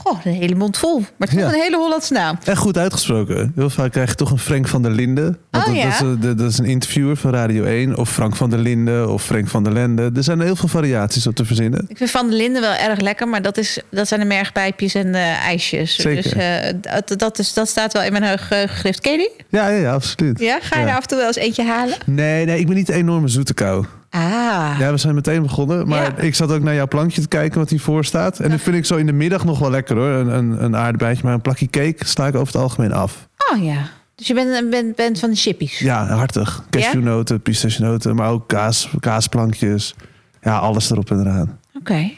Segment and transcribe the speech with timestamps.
[0.00, 1.02] Goh, een hele mond vol.
[1.16, 1.44] Maar toch Ja.
[1.46, 2.38] een hele Hollandse naam.
[2.44, 3.52] En goed uitgesproken.
[3.54, 5.38] Heel vaak krijg je toch een Frank van der Linden.
[5.50, 5.84] Want Oh, dat, ja?
[5.84, 7.96] dat, is, een- dat is een interviewer van Radio 1.
[7.96, 10.10] Of Frank van der Linden of Frank van der Lende.
[10.16, 11.84] Er zijn heel veel variaties op te verzinnen.
[11.88, 14.94] Ik vind Van der Linden wel erg lekker, maar dat, is, dat zijn de mergpijpjes
[14.94, 15.94] en de ijsjes.
[15.96, 16.22] Zeker.
[16.22, 16.72] Dus eh,
[17.06, 19.00] dat, dat, is, dat staat wel in mijn geheugen.
[19.00, 19.46] Ken je die?
[19.60, 20.38] Ja, ja, ja absoluut.
[20.38, 21.96] Ja, ga je er af en toe wel eens eentje halen?
[22.06, 23.84] Nee, nee, ik ben niet een enorme zoete kou.
[24.14, 25.88] Ah, Ja, we zijn meteen begonnen.
[25.88, 26.22] Maar Ja.
[26.22, 28.38] ik zat ook naar jouw plankje te kijken wat hiervoor staat.
[28.40, 30.08] En dat vind ik zo in de middag nog wel lekker hoor.
[30.10, 33.28] Een, een, een aardbeidje, maar een plakje cake sla ik over het algemeen af.
[33.52, 33.78] oh ja.
[34.14, 35.78] Dus je bent, bent, bent van de chippies.
[35.78, 36.64] Ja, hartig.
[36.70, 39.94] Cashewnoten, pistachenoten, maar ook kaas, kaasplankjes.
[40.42, 41.58] Ja, alles erop en eraan.
[41.78, 42.10] Oké.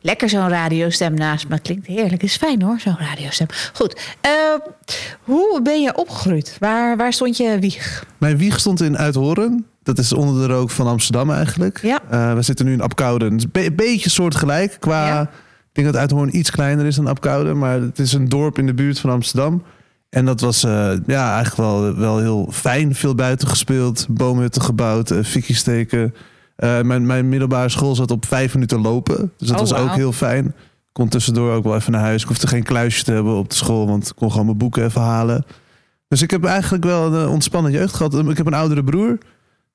[0.00, 1.58] Lekker zo'n radiostem naast me.
[1.58, 2.22] Klinkt heerlijk.
[2.22, 3.46] Is fijn hoor, zo'n radiostem.
[3.72, 4.00] Goed.
[4.20, 4.30] eh,
[5.22, 6.56] hoe ben je opgegroeid?
[6.58, 8.04] Waar, waar stond je wieg?
[8.18, 9.66] Mijn wieg stond in Uithoren.
[9.82, 11.78] Dat is onder de rook van Amsterdam eigenlijk.
[11.82, 12.00] Ja.
[12.10, 13.32] Eh, we zitten nu in Apkouden.
[13.32, 14.76] Een be- beetje soortgelijk.
[14.80, 15.22] Qua, Ja.
[15.22, 15.28] Ik
[15.82, 17.58] denk dat Uithoorn iets kleiner is dan Apkouden.
[17.58, 19.62] Maar het is een dorp in de buurt van Amsterdam.
[20.10, 22.94] En dat was eh, ja, eigenlijk wel, wel heel fijn.
[22.94, 24.06] Veel buiten gespeeld.
[24.10, 25.10] Boomhutten gebouwd.
[25.10, 26.14] Uh, fikkie steken.
[26.56, 29.32] Eh, mijn, mijn middelbare school zat op vijf minuten lopen.
[29.36, 30.44] Dus dat Oh, was ook heel fijn.
[30.46, 30.52] Ik
[30.92, 32.22] kon tussendoor ook wel even naar huis.
[32.22, 33.86] Ik hoefde geen kluisje te hebben op de school.
[33.86, 35.44] Want ik kon gewoon mijn boeken even halen.
[36.08, 38.14] Dus ik heb eigenlijk wel een ontspannen jeugd gehad.
[38.28, 39.18] Ik heb een oudere broer.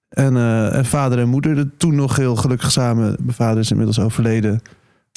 [0.09, 1.55] En, eh, en vader en moeder.
[1.55, 3.15] De- Toen nog heel gelukkig samen.
[3.19, 4.61] Mijn vader is inmiddels overleden.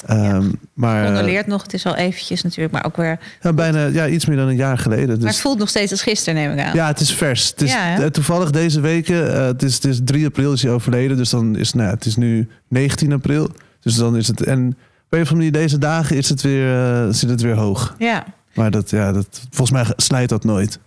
[0.06, 1.62] Ehm, maar eh, Condoleerd nog.
[1.62, 3.18] Het is al eventjes natuurlijk, maar ook weer...
[3.40, 5.06] ja, bijna ja, iets meer dan een jaar geleden.
[5.06, 6.74] Maar het Dus, voelt nog steeds als gisteren, neem ik aan.
[6.74, 7.48] ja, het is vers.
[7.50, 10.62] Het is, Ja, eh, toevallig deze weken, eh, het, is, het is 3 april is
[10.62, 11.16] hij overleden.
[11.16, 13.50] Dus dan is nou, ja, het is nu 19 april.
[13.80, 14.42] Dus dan is het.
[14.44, 14.74] En op
[15.12, 17.94] een of andere manier, deze dagen is het weer, eh, zit het weer hoog.
[17.98, 18.24] ja.
[18.54, 20.78] Maar dat, ja, dat, volgens mij slijt dat nooit.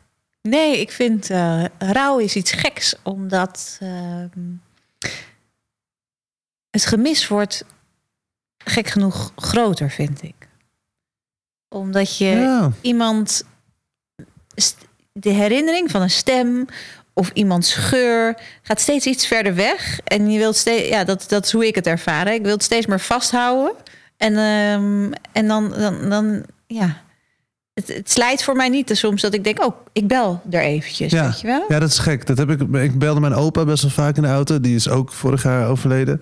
[0.50, 4.30] Nee, ik vind eh, rouw is iets geks, omdat ehm,
[6.70, 7.66] het gemis wordt
[8.58, 10.48] gek genoeg groter, vind ik.
[11.70, 12.72] Omdat je Ja.
[12.82, 13.44] iemand,
[15.12, 16.66] de herinnering van een stem
[17.14, 20.00] of iemands geur gaat steeds iets verder weg.
[20.04, 22.34] En je wilt steeds, ja, dat, dat is hoe ik het ervaren.
[22.34, 23.76] Ik wil het steeds meer vasthouden.
[24.18, 27.02] En, ehm, en dan, dan, dan, ja.
[27.74, 30.62] Het, het slijt voor mij niet te soms dat ik denk, oh, ik bel er
[30.62, 31.26] eventjes, Ja.
[31.26, 31.66] weet je wel?
[31.68, 32.26] Ja, dat is gek.
[32.26, 34.60] Dat heb ik, ik belde mijn opa best wel vaak in de auto.
[34.60, 36.22] Die is ook vorig jaar overleden.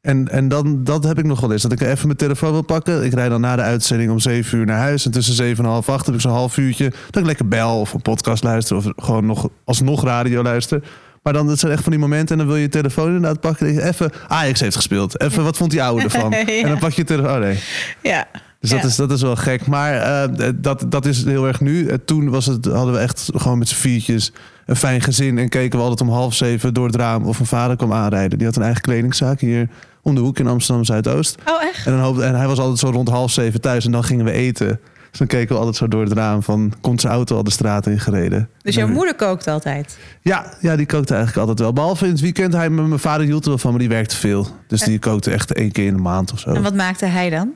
[0.00, 1.62] En, en dan, dat heb ik nog wel eens.
[1.62, 3.04] Dat ik even mijn telefoon wil pakken.
[3.04, 5.04] Ik rijd dan na de uitzending om 7 uur naar huis.
[5.06, 6.92] En tussen 7 en half 8 heb ik zo'n half uurtje.
[7.10, 8.76] Dat ik lekker bel of een podcast luister.
[8.76, 10.82] Of gewoon nog alsnog radio luister.
[11.22, 12.30] Maar dan dat zijn echt van die momenten.
[12.30, 13.86] En dan wil je je telefoon inderdaad pakken.
[13.86, 15.20] Even, Ajax heeft gespeeld.
[15.20, 16.30] Even, wat vond die oude ervan?
[16.36, 16.44] Ja.
[16.46, 17.30] En dan pak je je telefoon.
[17.34, 17.58] Oh nee.
[18.02, 18.26] Ja.
[18.62, 18.76] Dus Ja.
[18.76, 19.66] dat, is, dat is wel gek.
[19.66, 21.86] Maar eh, dat, dat is heel erg nu.
[21.86, 24.32] Eh, toen was het, hadden we echt gewoon met z'n viertjes
[24.66, 25.38] een fijn gezin.
[25.38, 28.38] En keken we altijd om half zeven door het raam of een vader kwam aanrijden.
[28.38, 29.68] Die had een eigen kledingzaak hier
[30.02, 31.36] om de hoek in Amsterdam Zuidoost.
[31.48, 31.86] Oh, echt?
[31.86, 33.84] En, dan hoopte, en hij was altijd zo rond half zeven thuis.
[33.84, 34.80] En dan gingen we eten.
[35.10, 36.72] Dus dan keken we altijd zo door het raam van...
[36.80, 38.48] komt zijn auto al de straat in gereden?
[38.62, 39.98] Dus jouw moeder kookt altijd?
[40.20, 41.72] Ja, ja, die kookte eigenlijk altijd wel.
[41.72, 42.52] Behalve in het weekend.
[42.52, 44.46] Hij, mijn vader hield er wel van, maar die werkte veel.
[44.66, 46.50] Dus die kookte echt één keer in de maand of zo.
[46.50, 47.54] En wat maakte hij dan?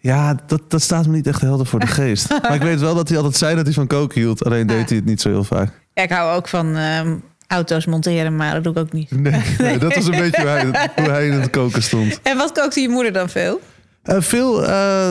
[0.00, 2.28] Ja, dat, dat staat me niet echt helder voor de geest.
[2.42, 4.44] maar ik weet wel dat hij altijd zei dat hij van koken hield.
[4.44, 5.72] Alleen deed hij het niet zo heel vaak.
[5.94, 7.16] Ja, ik hou ook van ehm,
[7.46, 9.10] auto's monteren, maar dat doe ik ook niet.
[9.10, 12.20] Nee, nee, dat was een beetje hoe hij, hoe hij in het koken stond.
[12.22, 13.60] En wat kookte je moeder dan veel?
[14.02, 15.10] Eh, veel, eh,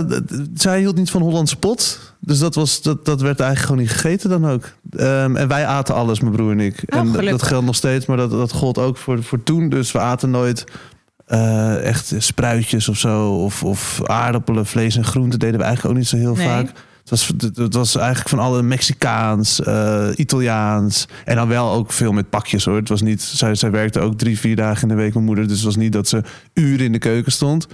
[0.53, 1.99] zij hield niet van Hollandse pot.
[2.19, 4.63] Dus dat, was, dat, dat werd eigenlijk gewoon niet gegeten dan ook.
[4.97, 6.83] Ehm, en wij aten alles, mijn broer en ik.
[6.89, 9.69] Oh, en dat- dat geldt nog steeds, maar dat, dat gold ook voor, voor toen.
[9.69, 10.63] Dus we aten nooit
[11.29, 13.29] eh, echt spruitjes of zo.
[13.29, 16.47] Of, of aardappelen, vlees en groenten deden we eigenlijk ook niet zo heel Nee.
[16.47, 16.67] vaak.
[16.99, 21.07] Het was, het- het was eigenlijk van alle Mexicaans, eh, Italiaans.
[21.25, 22.75] En dan wel ook veel met pakjes hoor.
[22.75, 25.47] Het was niet, zij, zij werkte ook drie, vier dagen in de week, mijn moeder.
[25.47, 26.21] Dus het was niet dat ze
[26.53, 27.67] uren in de keuken stond.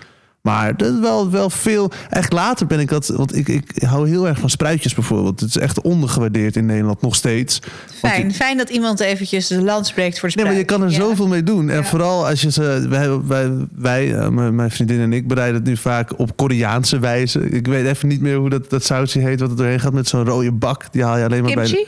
[0.46, 1.92] Maar dat is wel, wel veel.
[2.10, 3.08] Echt later ben ik dat.
[3.08, 5.40] Want ik, ik hou heel erg van spruitjes bijvoorbeeld.
[5.40, 7.60] Het is echt ondergewaardeerd in Nederland nog steeds.
[8.00, 10.82] Fijn, ik- fijn dat iemand eventjes de land spreekt voor de Nee, maar je kan
[10.84, 10.96] er Ja.
[10.96, 11.70] zoveel mee doen.
[11.70, 11.84] En Ja.
[11.84, 12.86] vooral als je ze.
[12.90, 17.50] Wij, wij, wij eh, mijn vriendin en ik bereiden het nu vaak op Koreaanse wijze.
[17.50, 20.08] Ik weet even niet meer hoe dat, dat sausje heet, wat er doorheen gaat met
[20.08, 20.84] zo'n rode bak.
[20.92, 21.66] Die haal je alleen maar bij.
[21.66, 21.88] De-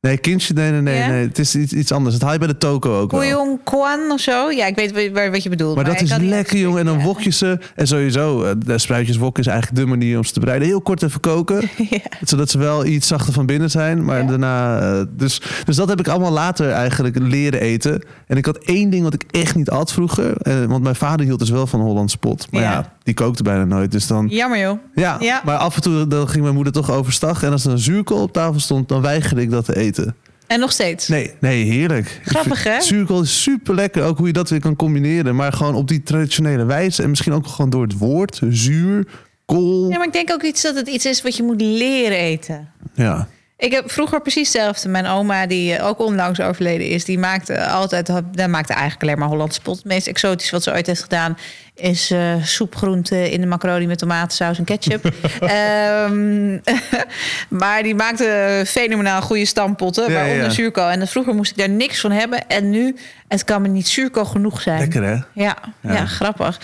[0.00, 1.06] Nee, kindje, nee, nee, nee, Ja?
[1.06, 1.26] nee.
[1.26, 2.14] Het is iets, iets anders.
[2.14, 3.20] Het haal je bij de toko ook wel.
[3.20, 4.50] Bouillon Kwan of zo.
[4.50, 5.74] Ja, ik weet waar- wat je bedoelt.
[5.76, 6.78] Maar dat is lekker, jongen.
[6.80, 7.58] En dan wok je ze.
[7.74, 10.68] En sowieso, eh, de spruitjes wokken is eigenlijk de manier om ze te bereiden.
[10.68, 11.60] Heel kort even koken.
[11.90, 11.98] Ja.
[12.24, 14.04] Zodat ze wel iets zachter van binnen zijn.
[14.04, 14.26] Maar Ja.
[14.26, 14.78] daarna...
[14.80, 18.02] eh, dus, dus dat heb ik allemaal later eigenlijk leren eten.
[18.26, 20.36] En ik had één ding wat ik echt niet at vroeger.
[20.36, 22.46] Eh, want mijn vader hield dus wel van Hollands pot.
[22.50, 22.70] Maar ja.
[22.70, 22.92] Ja.
[23.02, 23.92] die kookte bijna nooit.
[23.92, 24.26] Dus dan...
[24.30, 24.78] Jammer joh.
[24.94, 25.40] Ja, Ja.
[25.44, 27.42] maar af en toe dan ging mijn moeder toch overstag.
[27.42, 29.85] En als er een zuurkool op tafel stond, dan weigerde ik dat te eten.
[30.46, 31.08] En nog steeds.
[31.08, 32.20] Nee, nee, heerlijk.
[32.24, 32.80] Grappig, hè?
[32.80, 34.02] Zuurkool is super lekker.
[34.02, 35.36] Ook hoe je dat weer kan combineren.
[35.36, 37.02] Maar gewoon op die traditionele wijze.
[37.02, 38.40] En misschien ook gewoon door het woord.
[38.50, 39.06] Zuur,
[39.44, 39.90] kool.
[39.90, 42.68] Ja, maar ik denk ook iets dat het iets is wat je moet leren eten.
[42.94, 43.28] Ja.
[43.58, 44.88] Ik heb vroeger precies hetzelfde.
[44.88, 49.18] Mijn oma, die eh, ook onlangs overleden is, die maakte altijd, daar maakte eigenlijk alleen
[49.18, 49.76] maar Hollandse pot.
[49.76, 51.36] Het meest exotisch wat ze ooit heeft gedaan
[51.74, 55.04] is eh soepgroenten in de macaroni met tomatensaus en ketchup.
[55.40, 56.58] Ehm,
[57.60, 60.50] maar die maakte fenomenaal goede stampotten, Ja, waaronder ja.
[60.50, 60.88] zuurkool.
[60.88, 62.48] En vroeger moest ik daar niks van hebben.
[62.48, 62.96] En nu,
[63.28, 64.78] het kan me niet zuurkool genoeg zijn.
[64.78, 65.12] Lekker hè?
[65.12, 65.92] Ja, ja.
[65.92, 66.06] Ja.
[66.06, 66.60] grappig.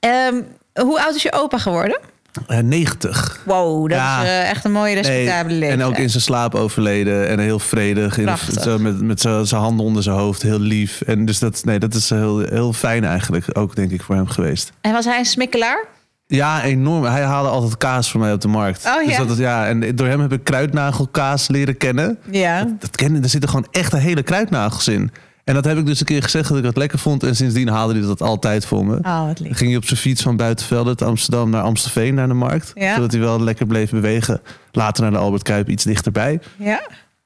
[0.00, 0.40] Ehm,
[0.74, 2.00] hoe oud is je opa geworden?
[2.46, 3.42] Eh, 90.
[3.44, 4.22] Wow, dat Ja.
[4.22, 5.80] is eh, echt een mooie respectabele Nee, leeftijd.
[5.80, 7.28] en ook in zijn slaap overleden.
[7.28, 8.18] En heel vredig.
[8.18, 8.28] In,
[8.60, 10.42] zo met met zijn handen onder zijn hoofd.
[10.42, 11.00] Heel lief.
[11.00, 13.58] En dus dat, nee, dat is heel, heel fijn eigenlijk.
[13.58, 14.72] Ook denk ik voor hem geweest.
[14.80, 15.84] En was hij een smikkelaar?
[16.26, 17.04] Ja, enorm.
[17.04, 18.86] Hij haalde altijd kaas voor mij op de markt.
[18.86, 19.24] Oh, dus ja?
[19.24, 19.66] dat, ja.
[19.66, 22.18] En door hem heb ik kruidnagelkaas leren kennen.
[22.30, 22.66] Ja.
[22.78, 25.10] Dat kennen, er zitten gewoon echt hele kruidnagels in.
[25.44, 27.22] En dat heb ik dus een keer gezegd dat ik het lekker vond.
[27.22, 28.96] En sindsdien haalde hij dat altijd voor me.
[29.02, 29.56] Oh, wat Dan lief.
[29.56, 32.70] ging hij op zijn fiets van Buitenvelde uit Amsterdam naar Amstelveen naar de markt.
[32.74, 32.94] Ja.
[32.94, 34.40] Zodat hij wel lekker bleef bewegen.
[34.72, 36.40] Later naar de Albert Kuip iets dichterbij.
[36.58, 36.80] Ja.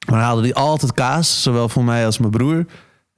[0.06, 2.65] Maar dan haalde hij altijd kaas, zowel voor mij als mijn broer.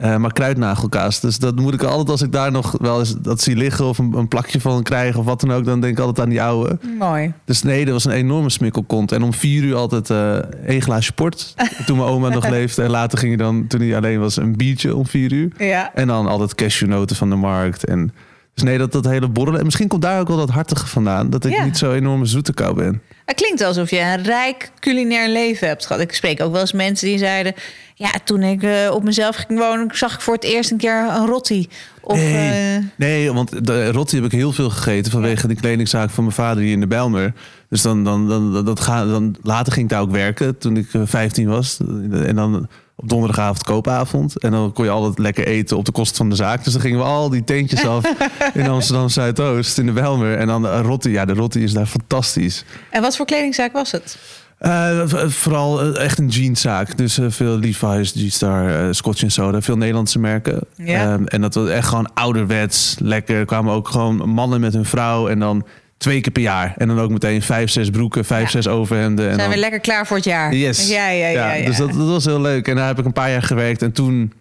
[0.01, 1.21] Eh, maar kruidnagelkaas.
[1.21, 3.99] Dus dat moet ik altijd als ik daar nog wel eens dat zie liggen of
[3.99, 6.43] een, een plakje van krijg of wat dan ook, dan denk ik altijd aan die
[6.43, 6.79] oude.
[6.99, 7.33] Mooi.
[7.45, 9.13] Dus nee, dat was een enorme smikkelkont.
[9.13, 10.37] En om vier uur altijd eh
[10.67, 11.55] één glaasje port.
[11.87, 12.83] toen mijn oma nog leefde.
[12.83, 15.53] En later ging hij dan, toen hij alleen was, een biertje om vier uur.
[15.59, 15.95] Ja.
[15.95, 17.85] En dan altijd cashewnoten van de markt.
[17.85, 18.13] En,
[18.55, 19.59] dus nee, dat, dat hele borrelen.
[19.59, 21.31] En misschien komt daar ook wel dat hartige vandaan.
[21.31, 21.65] Dat ik Ja.
[21.65, 23.03] niet zo enorme zoete kou ben.
[23.25, 26.03] Het klinkt alsof je een rijk culinair leven hebt gehad.
[26.03, 27.55] Ik spreek ook wel eens mensen die zeiden...
[27.95, 29.89] ja, toen ik eh, op mezelf ging wonen...
[29.93, 31.69] zag ik voor het eerst een keer een rotti.
[32.01, 32.77] Of, Nee.
[32.77, 36.37] eh, Nee, want de rotti heb ik heel veel gegeten vanwege de kledingzaak van mijn
[36.37, 37.33] vader hier in de Bijlmer.
[37.69, 40.95] Dus dan, dan, dan, dat ga, dan, later ging ik daar ook werken toen ik
[40.95, 41.79] eh, 15 was.
[42.13, 42.69] En dan
[43.03, 44.39] op donderdagavond koopavond.
[44.39, 46.65] En dan kon je altijd lekker eten op de kosten van de zaak.
[46.65, 48.05] Dus dan gingen we al die teentjes af
[48.55, 50.37] in Amsterdam Zuidoost, in de Bijlmer.
[50.37, 51.11] En dan de rotti.
[51.11, 52.65] Ja, de rotti is daar fantastisch.
[52.91, 54.19] en wat voor kledingzaak was het?
[54.59, 56.97] Eh, v- vooral eh, echt een jeanszaak.
[56.97, 59.61] Dus eh, veel Levi's, G-Star, eh, Scotch Soda.
[59.63, 60.61] Veel Nederlandse merken.
[60.77, 61.13] Ja.
[61.13, 62.97] Ehm, en dat was echt gewoon ouderwets.
[62.99, 63.37] Lekker.
[63.39, 65.29] Er kwamen ook gewoon mannen met hun vrouw.
[65.29, 65.67] En dan
[66.01, 66.75] twee keer per jaar.
[66.77, 68.49] En dan ook meteen vijf, zes broeken, vijf, Ja.
[68.51, 69.25] zes overhemden.
[69.29, 70.55] En Zijn dan, we lekker klaar voor het jaar?
[70.55, 70.89] Yes.
[70.89, 71.53] Ja, ja, ja.
[71.53, 72.69] ja, Dus dat, dat was heel leuk.
[72.69, 73.83] En daar heb ik een paar jaar gewerkt.
[73.83, 74.33] En toen,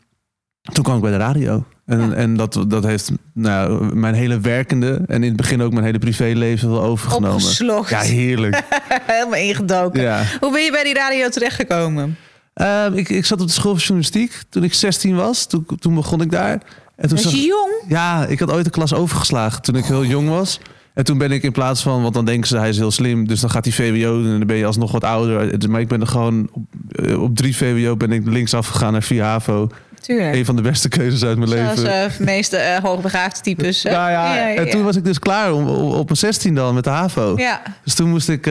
[0.74, 1.66] toen kwam ik bij de radio.
[1.86, 5.02] En, en dat, dat heeft nou, mijn hele werkende...
[5.08, 7.32] en in het begin ook mijn hele privéleven wel overgenomen.
[7.34, 7.90] Opgeslokt.
[7.90, 8.62] Ja, heerlijk.
[9.06, 10.28] Helemaal ingedoken.
[10.40, 12.18] Hoe ben je bij die radio terechtgekomen?
[12.54, 15.46] Ehm, ik, ik zat op de school van journalistiek toen ik 16 was.
[15.48, 16.52] Toen, toen begon ik daar.
[16.96, 17.72] En toen Was zag- je jong?
[17.88, 20.60] ja, ik had ooit een klas overgeslagen toen ik heel jong was.
[20.94, 23.28] En toen ben ik in plaats van, want dan denken ze hij is heel slim,
[23.28, 25.70] dus dan gaat hij VWO doen en dan ben je alsnog wat ouder.
[25.70, 29.04] Maar ik ben er gewoon op, eh, op drie VWO ben ik linksaf gegaan naar
[29.04, 29.70] 4 HAVO.
[30.02, 30.36] Tuurlijk.
[30.36, 32.04] Een van de beste keuzes uit mijn Zoals leven.
[32.04, 33.84] eh, de meeste eh, hoogbegaafde types.
[33.84, 36.84] nou ja, en toen was ik dus klaar om, op op mijn 16 dan met
[36.84, 37.34] de HAVO.
[37.36, 37.62] Ja.
[37.84, 38.50] Dus toen moest ik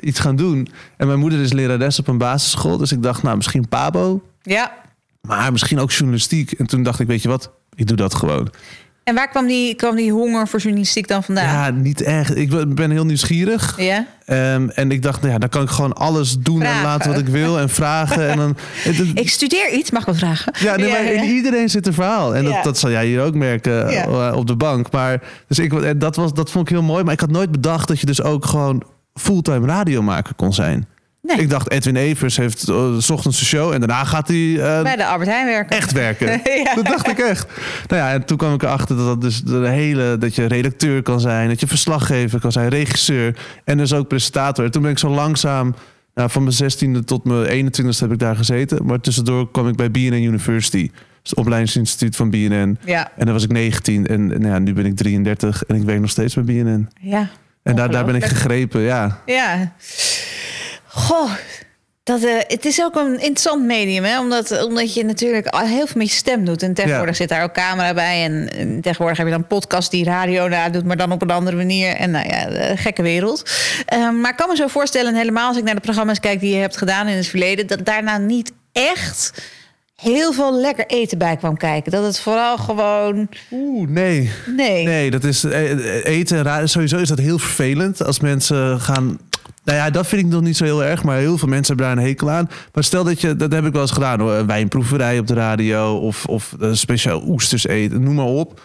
[0.00, 0.68] iets gaan doen.
[0.96, 2.76] En mijn moeder is lerares op een basisschool.
[2.76, 4.22] Dus ik dacht, nou misschien Pabo.
[4.42, 4.72] ja.
[5.28, 6.52] Maar misschien ook journalistiek.
[6.52, 7.50] En toen dacht ik, weet je wat?
[7.74, 8.48] Ik doe dat gewoon.
[9.04, 11.44] En waar kwam die, kwam die honger voor journalistiek dan vandaan?
[11.44, 12.36] Ja, niet echt.
[12.36, 13.74] Ik ben- heel nieuwsgierig.
[13.80, 14.06] Ja?
[14.24, 17.18] Ehm, en ik dacht, nou ja, dan kan ik gewoon alles doen en laten wat
[17.20, 17.58] ik wil.
[17.58, 18.28] En vragen.
[18.30, 20.52] En dan, het- het- Ik studeer iets, mag ik wel vragen?
[20.58, 22.34] ja, nee, maar in iedereen zit een verhaal.
[22.36, 22.62] En dat, Ja.
[22.62, 24.90] dat zal jij hier ook merken eh, op de bank.
[24.92, 27.04] Maar dus ik, en dat, was, dat vond ik heel mooi.
[27.04, 28.82] Maar ik had nooit bedacht dat je dus ook gewoon
[29.14, 30.86] fulltime radiomaker kon zijn.
[31.22, 31.36] Nee.
[31.36, 32.58] Ik dacht, Edwin Evers heeft
[32.98, 35.76] s ochtends een show en daarna gaat hij eh, Bij de Albert Heijn werken.
[35.76, 36.28] echt werken.
[36.64, 36.74] Ja.
[36.74, 37.46] Dat dacht ik echt.
[37.86, 41.02] Nou ja, en toen kwam ik erachter dat dat dus de hele dat je redacteur
[41.02, 44.64] kan zijn, dat je verslaggever kan zijn, regisseur en dus ook presentator.
[44.64, 45.74] En toen ben ik zo langzaam
[46.14, 49.76] nou, van mijn 16e tot mijn 21e heb ik daar gezeten, maar tussendoor kwam ik
[49.76, 52.78] bij BNN University, dus het opleidingsinstituut van BNN.
[52.84, 53.10] Ja.
[53.16, 56.00] En dan was ik 19 en nou ja, nu ben ik 33 en ik werk
[56.00, 56.88] nog steeds bij BNN.
[57.00, 57.28] Ja.
[57.62, 59.18] En daar, daar ben ik gegrepen, ja.
[59.26, 59.72] Ja.
[60.92, 61.30] Goh.
[62.04, 64.20] Dat, eh, het is ook een interessant medium, hè?
[64.20, 66.62] Omdat, omdat je natuurlijk al heel veel met je stem doet.
[66.62, 67.20] En tegenwoordig Ja.
[67.20, 68.24] zit daar ook camera bij.
[68.24, 71.56] En, en tegenwoordig heb je dan podcast die radio nadoet, maar dan op een andere
[71.56, 71.94] manier.
[71.96, 73.50] En nou ja, de gekke wereld.
[73.86, 76.54] Eh, maar ik kan me zo voorstellen, helemaal als ik naar de programma's kijk die
[76.54, 79.32] je hebt gedaan in het verleden, dat daarna niet echt
[79.96, 81.92] heel veel lekker eten bij kwam kijken.
[81.92, 83.28] Dat het vooral gewoon...
[83.50, 84.30] Oeh, nee.
[84.46, 84.84] Nee.
[84.84, 89.18] Nee, dat is eh, eten en ra- Sowieso is dat heel vervelend als mensen gaan.
[89.64, 91.94] Nou ja, dat vind ik nog niet zo heel erg, maar heel veel mensen hebben
[91.94, 92.48] daar een hekel aan.
[92.72, 95.34] Maar stel dat je, dat heb ik wel eens gedaan hoor, een wijnproeverij op de
[95.34, 98.60] radio of, of een speciaal oesters eten, noem maar op.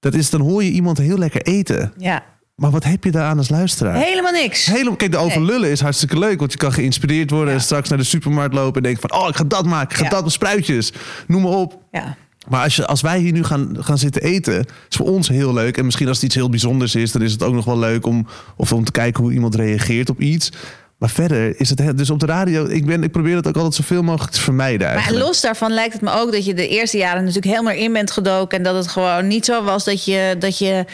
[0.00, 1.92] Dat is, dan hoor je iemand heel lekker eten.
[1.96, 2.22] Ja,
[2.54, 3.94] Maar wat heb je daar aan als luisteraar?
[3.96, 4.66] helemaal niks.
[4.66, 7.54] Helemaal, kijk, de overlullen is hartstikke leuk, want je kan geïnspireerd worden Ja.
[7.54, 9.96] en straks naar de supermarkt lopen en denken van, oh, ik ga dat maken, ik
[9.96, 10.10] ga Ja.
[10.10, 10.92] dat met spruitjes,
[11.26, 11.78] noem maar op.
[11.90, 12.16] Ja.
[12.48, 15.52] Maar als, je, als wij hier nu gaan, gaan zitten eten, is voor ons heel
[15.52, 15.76] leuk.
[15.76, 18.06] En misschien als het iets heel bijzonders is, dan is het ook nog wel leuk
[18.06, 18.26] om,
[18.56, 20.52] of om te kijken hoe iemand reageert op iets.
[20.98, 21.78] Maar verder is het.
[21.78, 24.40] he- Dus op de radio, ik, ben, ik probeer het ook altijd zoveel mogelijk te
[24.40, 24.86] vermijden.
[24.86, 25.26] Maar Eigenlijk.
[25.26, 28.10] los daarvan lijkt het me ook dat je de eerste jaren natuurlijk helemaal in bent
[28.10, 28.58] gedoken.
[28.58, 30.84] En dat het gewoon niet zo was dat je, dat je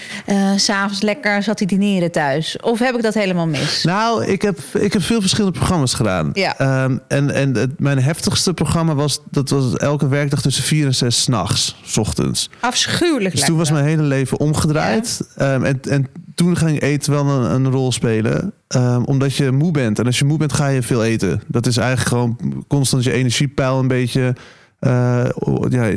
[0.57, 2.57] s s'avonds lekker zat te dineren thuis.
[2.61, 3.85] Of heb ik dat helemaal mis?
[3.85, 6.31] Nou, ik heb, ik heb veel verschillende programma's gedaan.
[6.33, 6.59] Ja.
[6.59, 10.95] Ehm, en en het, mijn heftigste programma was, dat was elke werkdag tussen vier en
[10.95, 12.51] zes 's nachts, 's ochtends.
[12.61, 13.35] Afschuwelijk.
[13.35, 15.21] Dus toen was mijn hele leven omgedraaid.
[15.37, 18.53] Ehm, en, en toen ging eten wel een, een rol spelen.
[18.75, 19.99] Ehm, omdat je moe bent.
[19.99, 21.43] En als je moe bent, ga je veel eten.
[21.47, 24.37] Dat is eigenlijk gewoon constant je energiepeil een beetje
[24.79, 25.25] eh,
[25.69, 25.93] ja,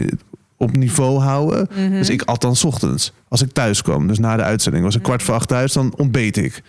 [0.57, 1.67] op niveau houden.
[1.75, 1.89] Mhm.
[1.89, 3.13] Dus ik at dan ochtends.
[3.27, 5.93] Als ik thuis kwam, dus na de uitzending, was ik kwart voor acht thuis, dan
[5.96, 6.62] ontbeet ik.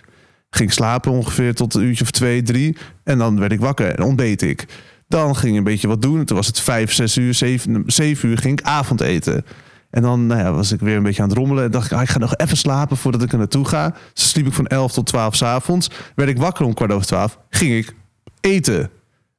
[0.51, 2.77] Ging slapen ongeveer tot een uurtje of twee, drie.
[3.05, 4.67] En dan werd ik wakker en ontbeet ik.
[5.09, 6.25] Dan ging ik een beetje wat doen.
[6.25, 9.45] Toen was het vijf, zes uur, zeven, zeven uur ging ik avondeten.
[9.91, 11.65] En dan nou ja, was ik weer een beetje aan het rommelen.
[11.65, 13.95] En dacht ik, ah, ik ga nog even slapen voordat ik er naartoe ga.
[14.15, 15.91] Dus sliep ik van 11 tot 12 's avonds.
[16.15, 17.39] Werd ik wakker om kwart over 12.
[17.51, 17.95] Ging ik
[18.41, 18.91] eten.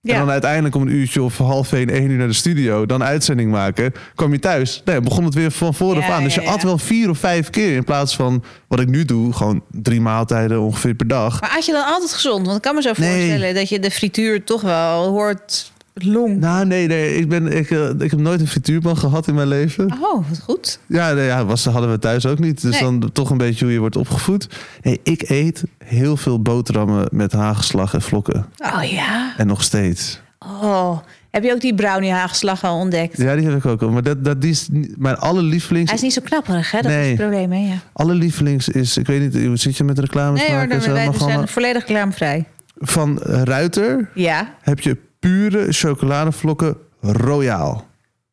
[0.01, 0.13] Ja.
[0.13, 2.85] En dan uiteindelijk om een uurtje of half één, één uur naar de studio.
[2.85, 3.93] Dan uitzending maken.
[4.15, 4.81] Kwam je thuis.
[4.85, 6.23] Nee, begon het weer van vooraf Ja, aan.
[6.23, 7.75] Dus je at wel vier of vijf keer.
[7.75, 9.33] In plaats van wat ik nu doe.
[9.33, 11.41] Gewoon drie maaltijden ongeveer per dag.
[11.41, 12.45] Maar had je dan altijd gezond?
[12.45, 13.09] Want ik kan me zo Nee.
[13.09, 15.71] voorstellen dat je de frituur toch wel hoort
[16.03, 16.39] long.
[16.39, 17.15] Nou, nee, nee.
[17.15, 19.91] Ik, ben, ik, eh, ik heb nooit een frituurpan gehad in mijn leven.
[20.01, 20.79] Oh, wat goed.
[20.87, 22.61] Ja, nee, ja was, hadden we thuis ook niet.
[22.61, 22.99] Dus Nee.
[22.99, 24.47] dan toch een beetje hoe je wordt opgevoed.
[24.81, 28.45] Nee, ik eet heel veel boterhammen met hagelslag en vlokken.
[28.57, 29.33] Oh ja.
[29.37, 30.19] En nog steeds.
[30.39, 30.97] Oh.
[31.29, 33.17] Heb je ook die brownie hagelslag al ontdekt?
[33.17, 33.89] Ja, die heb ik ook al.
[33.89, 35.89] Maar dat, dat die is mijn allerlievelings...
[35.89, 36.81] Hij is niet zo knapperig, hè?
[36.81, 37.57] Dat is het probleem, hè?
[37.67, 37.75] Ja.
[37.93, 38.97] allerlievelings is...
[38.97, 40.75] Ik weet niet, hoe zit je met reclames Nee hoor, maken?
[40.75, 40.91] en zo?
[40.91, 42.45] wij zijn volledig reclamevrij.
[42.77, 47.85] Van Ruiter Ja, heb je pure chocoladevlokken royaal.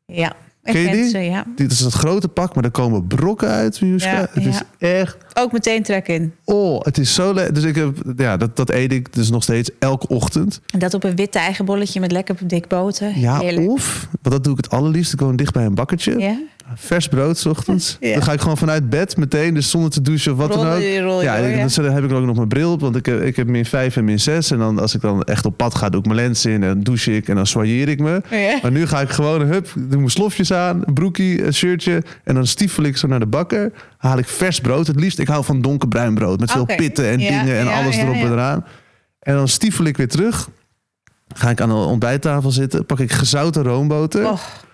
[0.06, 0.32] ja.
[0.64, 1.08] Ik Ken je ken die?
[1.08, 1.44] ze, ja.
[1.56, 4.10] Dit is dat grote pak, maar er komen brokken uit, Miuska.
[4.10, 5.16] Ja, het is echt...
[5.34, 6.34] Ook meteen trek in.
[6.44, 7.54] Oh, het is zo lekker.
[7.54, 10.60] Dus ik heb, ja, dat, dat eet ik dus nog steeds elke ochtend.
[10.70, 13.18] En dat op een wit tijgenbolletje met lekker dik boter.
[13.18, 13.68] Ja, Heerlijk.
[13.70, 15.12] of, want dat doe ik het allerliefst.
[15.12, 16.18] Ik woon dicht bij een bakkertje.
[16.18, 16.38] Ja?
[16.74, 17.96] Vers brood 's ochtends.
[18.00, 18.12] Ja.
[18.14, 20.80] Dan ga ik gewoon vanuit bed meteen, dus zonder te douchen of wat dan ook.
[21.22, 21.36] ja,
[21.82, 23.96] dan heb ik ook nog mijn bril op, want ik, heb- ik heb min 5
[23.96, 24.50] en min 6.
[24.50, 26.82] En dan als ik dan echt op pad ga, doe ik mijn lens in en
[26.82, 28.22] douche ik en dan soigneer ik me.
[28.30, 28.58] Ja.
[28.62, 32.02] Maar nu ga ik gewoon, hup, doe mijn slofjes aan, broekie, een shirtje.
[32.24, 33.72] En dan stiefel ik zo naar de bakker.
[33.96, 34.86] Haal ik vers brood.
[34.86, 36.40] Het liefst, ik hou van donkerbruin brood.
[36.40, 38.64] Met veel pitten en dingen en alles erop en eraan.
[39.18, 40.48] En dan stiefel ik weer terug.
[41.34, 42.86] Ga ik aan de ontbijttafel zitten.
[42.86, 44.30] Pak ik gezouten roomboter.
[44.30, 44.64] Och,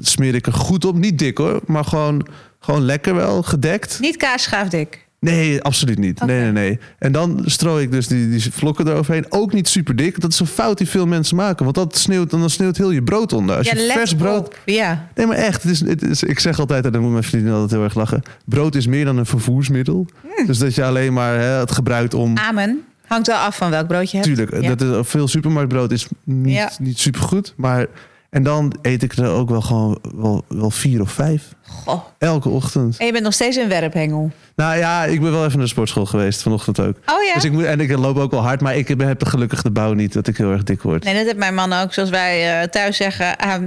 [0.00, 0.96] Smeer ik er goed op.
[0.98, 2.26] Niet dik hoor, maar gewoon,
[2.60, 3.98] gewoon lekker wel, gedekt.
[4.00, 5.06] niet kaasschaafdik.
[5.20, 6.24] Nee, absoluut niet.
[6.24, 6.78] Nee, nee, nee.
[6.98, 9.26] En dan strooi ik dus die, die vlokken eroverheen.
[9.28, 10.20] Ook niet super dik.
[10.20, 11.64] Dat is een fout die veel mensen maken.
[11.64, 13.56] Want dat sneeuwt, dan sneeuwt heel je brood onder.
[13.56, 14.46] Als Ja, je vers brood...
[14.46, 14.58] op.
[14.64, 15.08] Ja.
[15.14, 15.62] Nee, maar echt.
[15.62, 17.94] Het is, het is, ik zeg altijd, en dan moet mijn vriendin altijd heel erg
[17.94, 18.22] lachen.
[18.44, 20.06] Brood is meer dan een vervoersmiddel.
[20.36, 20.46] Hm.
[20.46, 22.36] Dus dat je alleen maar hè, het gebruikt om...
[22.36, 22.80] Amen.
[23.06, 24.28] Hangt wel af van welk brood je hebt.
[24.28, 24.74] Tuurlijk, Ja.
[24.74, 26.70] dat is, veel supermarktbrood is niet, Ja.
[26.78, 27.54] niet super goed.
[27.56, 27.86] Maar,
[28.30, 31.42] en dan eet ik er ook wel gewoon wel, wel vier of vijf.
[31.68, 32.04] Goh.
[32.18, 32.96] Elke ochtend.
[32.98, 34.30] En je bent nog steeds een werphengel.
[34.56, 36.96] Nou ja, ik ben wel even naar de sportschool geweest vanochtend ook.
[37.06, 37.34] Oh ja?
[37.34, 39.92] Dus ik moet, en ik loop ook wel hard, maar ik heb gelukkig de bouw
[39.92, 41.04] niet dat ik heel erg dik word.
[41.04, 41.92] Nee, dat heeft mijn man ook.
[41.92, 43.60] Zoals wij eh, thuis zeggen, hij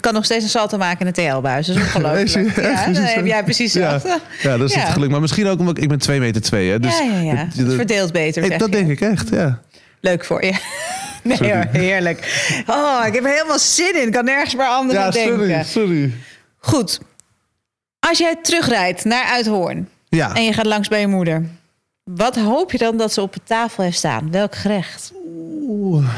[0.00, 1.66] kan nog steeds een salto maken in een TL-buis.
[1.66, 2.56] Dat is ongelooflijk.
[2.62, 4.00] Ja, dat Precies heb jij precies Ja,
[4.42, 4.80] ja, dat is Ja.
[4.80, 5.10] het geluk.
[5.10, 6.70] Maar misschien ook omdat ik, ben 2 meter 2.
[6.70, 7.34] Hè, dus ja, ja, ja.
[7.34, 9.60] het- verdeelt beter, ik- dat denk ik echt, ja.
[10.00, 10.52] Leuk voor je.
[11.24, 12.18] Nee hoor, heerlijk.
[12.66, 14.06] Oh, ik heb er helemaal zin in.
[14.06, 15.38] Ik kan nergens meer anders Ja, aan denken.
[15.38, 16.12] sorry, sorry.
[16.58, 17.00] Goed.
[17.98, 21.42] Als jij terugrijdt naar Uithoorn Ja, en je gaat langs bij je moeder.
[22.04, 24.30] Wat hoop je dan dat ze op de tafel heeft staan?
[24.30, 25.12] Welk gerecht?
[25.68, 26.08] Oeh.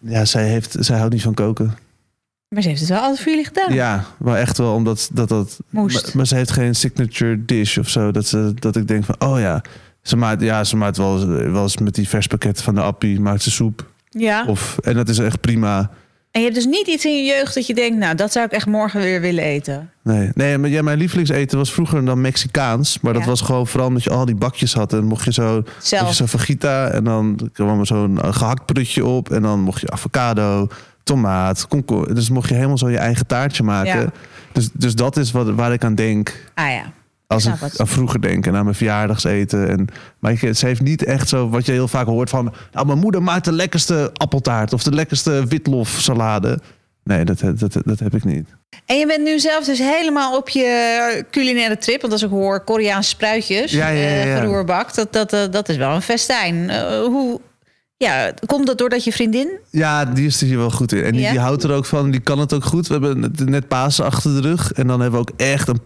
[0.00, 1.78] ja zij, heeft, zij houdt niet van koken.
[2.48, 3.74] Maar ze heeft het wel altijd voor jullie gedaan.
[3.74, 5.28] Ja, maar echt wel omdat dat...
[5.28, 6.04] dat Moest.
[6.04, 8.10] Maar, maar ze heeft geen signature dish of zo.
[8.10, 9.62] Dat, ze, dat ik denk van, oh ja.
[10.08, 13.20] Ze maakt, ja, ze maakt wel, eens- wel eens met die verspakketten van de appie,
[13.20, 13.86] maakt ze soep.
[14.10, 14.44] Ja.
[14.46, 15.90] Of, en dat is echt prima.
[16.30, 18.46] En je hebt dus niet iets in je jeugd dat je denkt, nou, dat zou
[18.46, 19.90] ik echt morgen weer willen eten.
[20.02, 23.00] Nee, nee maar ja, mijn lievelingseten was vroeger dan Mexicaans.
[23.00, 23.28] Maar dat Ja.
[23.28, 24.92] was gewoon vooral omdat je al die bakjes had.
[24.92, 26.14] En mocht je zo, mocht je Zelf.
[26.14, 29.30] zo fajita en dan kwam er zo'n eh, gehakt prutje op.
[29.30, 30.66] En dan mocht je avocado,
[31.02, 32.14] tomaat, komkommer.
[32.14, 34.00] Dus mocht je helemaal zo je eigen taartje maken.
[34.00, 34.10] Ja.
[34.52, 36.92] Dus, dus dat is wat, waar ik aan denk Ah ja.
[37.28, 39.68] Als ik aan vroeger denk en aan mijn verjaardagseten.
[39.68, 39.86] En,
[40.18, 42.52] maar ik, ze heeft niet echt zo wat je heel vaak hoort van...
[42.72, 46.58] Nou, mijn moeder maakt de lekkerste appeltaart of de lekkerste witlofsalade.
[47.04, 48.48] Nee, dat, dat, dat, dat heb ik niet.
[48.86, 52.00] En je bent nu zelf dus helemaal op je culinaire trip.
[52.00, 55.68] Want als ik hoor Koreaanse spruitjes, Ja, ja, ja, eh, geroerbakt, dat, dat, eh, dat
[55.68, 56.70] is wel een festijn.
[56.70, 57.40] Eh, hoe,
[57.96, 59.50] ja, komt dat doordat je vriendin?
[59.70, 61.04] Ja, die is er hier wel goed in.
[61.04, 61.30] En die, Ja?
[61.30, 62.10] die houdt er ook van.
[62.10, 62.86] Die kan het ook goed.
[62.86, 64.72] We hebben net- Pasen achter de rug.
[64.72, 65.82] En dan hebben we ook echt een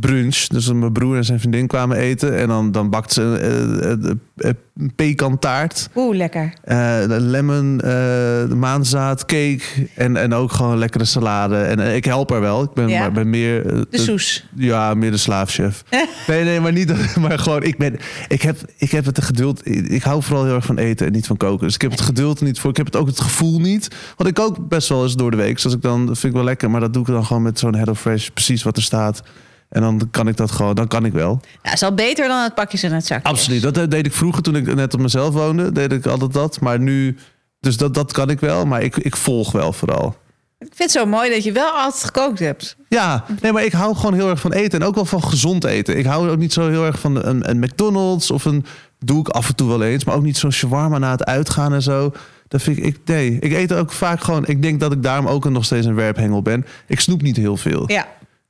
[0.00, 0.46] paasbrunch.
[0.46, 2.36] Dus mijn broer en zijn vriendin kwamen eten.
[2.36, 5.88] En dan, dan bakt ze eh, eh, eh, een pekantaart.
[5.94, 6.52] Oeh, lekker.
[6.64, 9.60] eh lemon, eh maanzaad, cake.
[9.94, 11.56] En, en ook gewoon lekkere salade.
[11.56, 12.62] En eh, ik help haar wel.
[12.62, 12.98] Ik ben, Ja.
[13.00, 13.66] maar ben meer...
[13.66, 14.46] eh, De soes.
[14.54, 15.82] ja, meer de slaafchef.
[16.26, 16.88] nee, nee, maar niet.
[16.88, 17.96] dat- Maar gewoon, ik ben.
[18.28, 19.66] Ik heb, ik heb het geduld.
[19.66, 21.66] Ik, ik hou vooral heel erg van eten en niet van koken.
[21.66, 22.70] Dus ik heb het geduld niet voor.
[22.70, 23.88] Ik heb het ook het gevoel niet.
[24.16, 25.54] Want ik kook best wel eens door de week.
[25.54, 26.70] Dus als ik dan dat vind ik wel lekker.
[26.70, 28.28] Maar dat doe ik dan gewoon met zo'n HelloFresh.
[28.28, 29.22] Precies wat er staat.
[29.68, 30.74] En dan kan ik dat gewoon.
[30.74, 31.40] Dan kan ik wel.
[31.62, 33.28] Ja, is al beter dan het pakjes in het zakje.
[33.28, 33.62] Absoluut.
[33.62, 35.72] Dat eh, deed ik vroeger toen ik net op mezelf woonde.
[35.72, 36.60] Deed ik altijd dat.
[36.60, 37.16] Maar nu.
[37.60, 38.66] Dus dat, dat kan ik wel.
[38.66, 40.16] Maar ik, ik volg wel vooral.
[40.58, 42.76] Ik vind het zo mooi dat je wel altijd gekookt hebt.
[42.88, 44.80] Ja, nee, maar ik hou gewoon heel erg van eten.
[44.80, 45.98] En ook wel van gezond eten.
[45.98, 48.64] Ik hou ook niet zo heel erg van een, een McDonald's of een...
[48.98, 50.04] Doe ik af en toe wel eens.
[50.04, 52.12] Maar ook niet zo'n shawarma na het uitgaan en zo.
[52.48, 52.84] Dat vind ik...
[52.84, 54.46] ik nee, ik eet ook vaak gewoon...
[54.46, 56.66] Ik denk dat ik daarom ook nog steeds een werphengel ben.
[56.86, 57.90] Ik snoep niet heel veel.
[57.90, 58.06] Ja.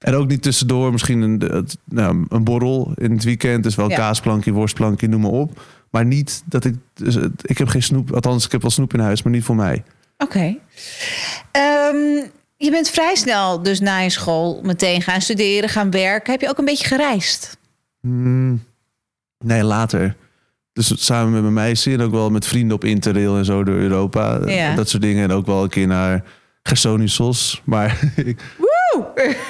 [0.07, 3.63] En ook niet tussendoor misschien een, nou, een borrel in het weekend.
[3.63, 3.97] Dus wel Ja.
[3.97, 5.61] kaasplankje, worstplankje, noem maar op.
[5.91, 6.75] Maar niet dat ik...
[6.95, 8.13] Dus ik heb geen snoep.
[8.13, 9.83] Althans, ik heb wel snoep in huis, maar niet voor mij.
[10.19, 10.57] Oké.
[11.53, 11.97] Ehm,
[12.57, 16.33] je bent vrij snel dus na je school meteen gaan studeren, gaan werken.
[16.33, 17.57] Heb je ook een beetje gereisd?
[18.01, 18.65] Hmm,
[19.45, 20.17] nee, later.
[20.73, 23.77] Dus samen met mijn meisje en ook wel met vrienden op Interrail en zo door
[23.77, 24.41] Europa.
[24.47, 24.75] Ja.
[24.75, 25.23] Dat soort dingen.
[25.25, 26.25] En ook wel een keer naar
[26.63, 27.63] Gersonisos.
[27.65, 28.41] Maar ik,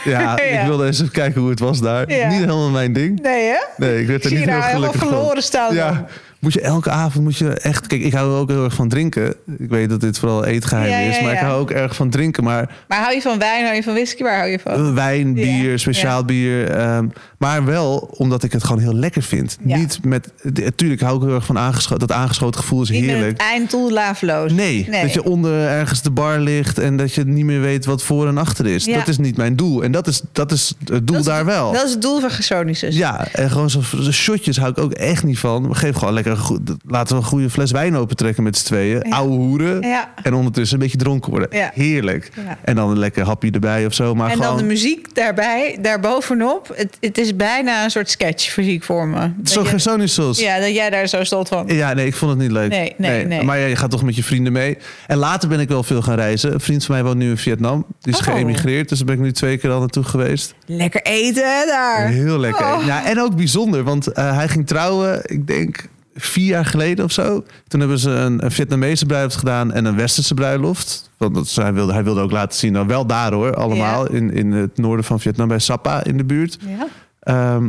[0.05, 0.39] ja, Ja.
[0.39, 2.11] ik wilde eens even kijken hoe het was daar.
[2.13, 2.29] Ja.
[2.29, 3.21] Niet helemaal mijn ding.
[3.23, 3.59] Nee, hè?
[3.77, 5.09] Nee, ik werd er niet heel daar helemaal gelukkig van.
[5.09, 5.75] verloren staan?
[5.75, 6.05] Ja,
[6.39, 7.87] moet je elke avond moet je echt...
[7.87, 9.35] Kijk, ik hou ook heel erg van drinken.
[9.59, 11.21] Ik weet dat dit vooral eetgeheim Ja, ja, is.
[11.23, 12.45] Maar ik hou ook erg van drinken.
[12.45, 14.23] Maar Maar hou je van wijn, hou je van whisky?
[14.23, 14.87] Waar hou je van?
[14.87, 16.71] Uh, Wijn, bier, speciaal bier.
[16.71, 17.07] ehm,
[17.39, 19.57] maar wel omdat ik het gewoon heel lekker vind.
[19.61, 20.33] Niet met.
[20.43, 22.07] Natuurlijk hou ik heel erg van aangeschoten.
[22.09, 23.31] Dat aangeschoten gevoel is Niet met heerlijk.
[23.33, 24.53] het einddoel laveloos.
[24.53, 28.03] Nee, dat je onder ergens de bar ligt en dat je niet meer weet wat
[28.03, 28.85] voor en achter is.
[28.85, 29.83] Dat is niet mijn doel.
[29.83, 31.73] En dat is, dat is het doel is- daar wel.
[31.73, 32.97] Dat is het doel van Gersonisus.
[32.97, 35.77] Ja, en gewoon zo'n zo shotjes hou ik ook echt niet van.
[35.77, 39.01] Geef gewoon lekker goed, laten we een goede fles wijn opentrekken met z'n tweeën.
[39.09, 39.17] Ja.
[39.17, 39.81] Oude hoeren.
[39.83, 40.13] Ja.
[40.23, 41.49] En ondertussen een beetje dronken worden.
[41.53, 41.71] Ja.
[41.75, 42.31] Heerlijk.
[42.65, 44.15] En dan een lekker hapje erbij of zo.
[44.15, 46.73] Maar En gewoon, dan de muziek daarbij, daarbovenop.
[46.75, 49.31] Het, het is bijna een soort sketch muziek voor me.
[49.45, 50.41] Zo Gersonisos.
[50.41, 51.67] Ja, dat jij daar zo stolt van.
[51.67, 52.71] Ja, nee, ik vond het niet leuk.
[52.71, 53.43] Nee, nee, nee.
[53.43, 54.79] Maar je gaat toch met je vrienden mee.
[55.07, 56.53] En later ben ik wel veel gaan reizen.
[56.53, 57.87] Een vriend van mij woont nu in Vietnam.
[58.01, 58.25] Die is Oh.
[58.25, 58.89] geëmigreerd.
[58.89, 60.55] Dus daar ben ik nu twee keer al naartoe geweest.
[60.67, 62.09] Lekker eten daar.
[62.09, 62.65] Heel lekker.
[62.75, 62.85] Oh.
[62.87, 63.83] Ja, en ook bijzonder.
[63.83, 67.45] Want eh, hij ging trouwen, ik denk vier jaar geleden of zo.
[67.69, 71.11] Toen hebben ze een, een Vietnamese bruiloft gedaan en een Westerse bruiloft.
[71.17, 74.11] Want dat, hij, wilde, hij wilde ook laten zien, nou wel daar hoor, allemaal.
[74.11, 76.59] In, in het noorden van Vietnam, bij Sapa in de buurt.
[76.61, 76.87] Ja.
[77.21, 77.69] Ehm,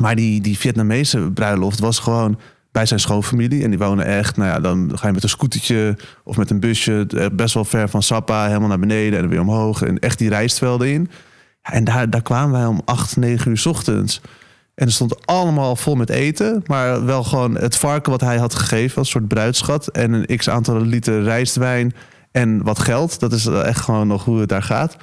[0.00, 2.38] maar die, die Vietnamese bruiloft was gewoon
[2.72, 3.62] bij zijn schoonfamilie.
[3.62, 6.60] En die wonen echt, nou ja, dan ga je met een scootertje of met een
[6.60, 9.82] busje eh, best wel ver van Sapa, helemaal naar beneden en weer omhoog.
[9.82, 11.10] En echt die rijstvelden in.
[11.62, 14.20] En daar, daar kwamen wij om 8, 9 uur 's ochtends.
[14.76, 16.62] En er stond allemaal vol met eten.
[16.66, 19.86] Maar wel gewoon het varken wat hij had gegeven als soort bruidschat.
[19.88, 21.94] En een x aantal liter rijstwijn
[22.32, 23.20] en wat geld.
[23.20, 24.96] Dat is echt gewoon nog hoe het daar gaat.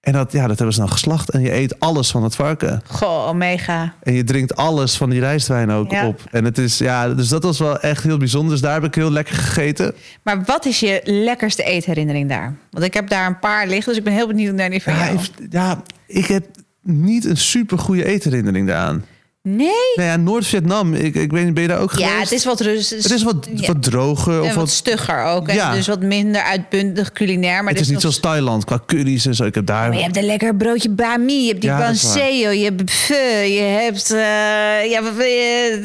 [0.00, 1.30] En dat, ja, dat hebben ze dan geslacht.
[1.30, 2.82] En je eet alles van het varken.
[2.86, 3.94] Goh, mega.
[4.02, 6.06] En je drinkt alles van die rijstwijn ook Ja.
[6.06, 6.20] op.
[6.30, 8.50] En het is, ja, dus dat was wel echt heel bijzonder.
[8.50, 9.94] Dus daar heb ik heel lekker gegeten.
[10.22, 12.56] Maar wat is je lekkerste eetherinnering daar?
[12.70, 14.92] Want ik heb daar een paar liggen, dus ik ben heel benieuwd naar die van
[14.94, 15.18] Ja, jou.
[15.50, 16.44] ja, ik heb
[16.86, 19.04] niet een super goede eetherinnering daaraan.
[19.48, 19.92] Nee?
[19.94, 22.10] Nou ja, Noord-Vietnam, ik, ik weet niet, ben je daar ook geweest?
[22.10, 23.02] Ja, het is wat rustig.
[23.02, 23.66] Het is wat, ja.
[23.66, 24.34] wat droger.
[24.34, 25.50] En Of wat wat, stugger ook.
[25.50, 25.70] Ja.
[25.70, 27.62] En dus wat minder uitbundig culinair.
[27.64, 29.44] Maar het is niet zoals Thailand qua curry's en zo.
[29.44, 29.88] Ik heb daar...
[29.88, 31.76] Maar je hebt een lekker broodje bami, je hebt die Ja,
[32.50, 35.78] je hebt pho, je hebt eh ja, wat wil je,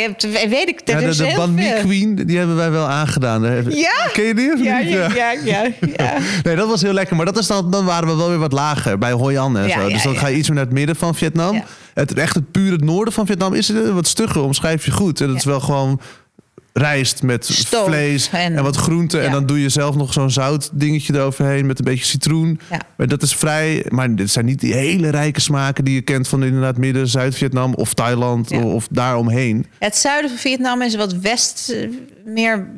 [0.00, 1.80] hebt weet ik, ja, de, de heel banh mi veel.
[1.80, 3.42] queen, die hebben wij wel aangedaan.
[3.68, 4.08] Ja?
[4.12, 4.90] Ken je die of Ja, niet?
[4.90, 6.14] ja, ja, ja.
[6.42, 7.16] Nee, dat was heel lekker.
[7.16, 9.70] Maar dat is dan, dan waren we wel weer wat lager bij Hoi An en
[9.70, 9.88] zo.
[9.88, 11.62] dus dan ga je iets meer naar het midden van Vietnam.
[12.04, 15.20] Het echt het pure het noorden van Vietnam is het wat stugger, omschrijf je goed.
[15.20, 16.00] En dat is wel gewoon
[16.72, 19.22] rijst met Stoof vlees en, en- wat groenten.
[19.22, 22.60] En dan doe je zelf nog zo'n zout dingetje eroverheen met een beetje citroen.
[22.70, 22.80] Ja.
[22.96, 23.86] Maar dat is vrij...
[23.88, 27.74] Maar dit zijn niet die hele rijke smaken die je kent van inderdaad midden, Zuid-Vietnam
[27.74, 28.58] of Thailand Ja.
[28.62, 29.66] of daaromheen.
[29.78, 31.88] Het zuiden van Vietnam is wat west, eh,
[32.24, 32.68] meer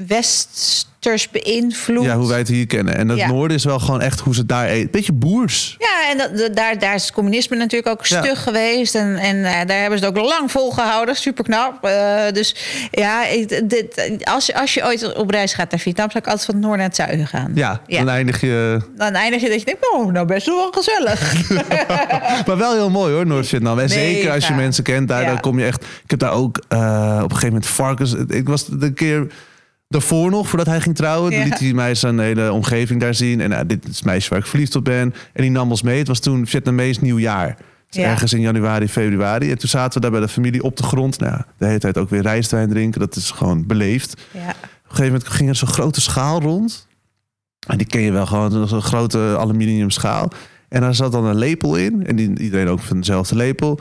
[1.10, 2.04] westers beïnvloed.
[2.04, 2.96] Ja, hoe wij het hier kennen.
[2.96, 3.26] En het Ja.
[3.28, 4.90] noorden is wel gewoon echt hoe ze daar eten.
[4.90, 5.76] Beetje boers.
[5.78, 8.22] Ja, en dat, daar, daar is het communisme natuurlijk ook Ja.
[8.22, 8.94] stug geweest.
[8.94, 11.16] En, en eh, daar hebben ze het ook lang volgehouden.
[11.16, 11.84] Super knap.
[11.84, 12.54] Eh, dus
[12.90, 13.22] ja,
[13.64, 16.54] dit, als, je, als je ooit op reis gaat naar Vietnam, zou ik altijd van
[16.54, 17.50] het noorden naar het zuiden gaan.
[17.54, 17.98] Ja, Ja.
[17.98, 18.80] dan eindig je...
[18.96, 21.32] Dan eindig je dat je denkt, oh, nou best wel gezellig.
[22.46, 23.78] Maar wel heel mooi hoor, Noord-Vietnam.
[23.78, 25.82] En zeker als je mensen kent daar, dan kom je echt...
[25.82, 26.78] Ik heb daar ook eh,
[27.22, 28.14] op een gegeven moment varkens...
[28.28, 29.26] Ik was de keer
[29.88, 31.32] daarvoor nog, voordat hij ging trouwen...
[31.32, 31.44] Ja.
[31.44, 33.40] liet hij mij zijn hele omgeving daar zien.
[33.40, 35.14] En nou, dit is het meisje waar ik verliefd op ben.
[35.32, 35.98] En die nam ons mee.
[35.98, 37.56] Het was toen Vietnamees nieuwjaar.
[37.88, 38.08] Dus Ja.
[38.10, 39.50] Ergens in januari, februari.
[39.50, 41.18] En toen zaten we daar bij de familie op de grond.
[41.18, 43.00] Nou, de hele tijd ook weer rijstwijn drinken.
[43.00, 44.20] Dat is gewoon beleefd.
[44.32, 44.40] ja.
[44.48, 46.86] Op een gegeven moment ging er zo'n grote schaal rond.
[47.68, 50.30] En die ken je wel gewoon, zo'n grote aluminium schaal.
[50.68, 52.06] En daar zat dan een lepel in.
[52.06, 53.80] En die, iedereen ook van dezelfde lepel.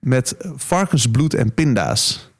[0.00, 2.30] Met varkensbloed en pinda's.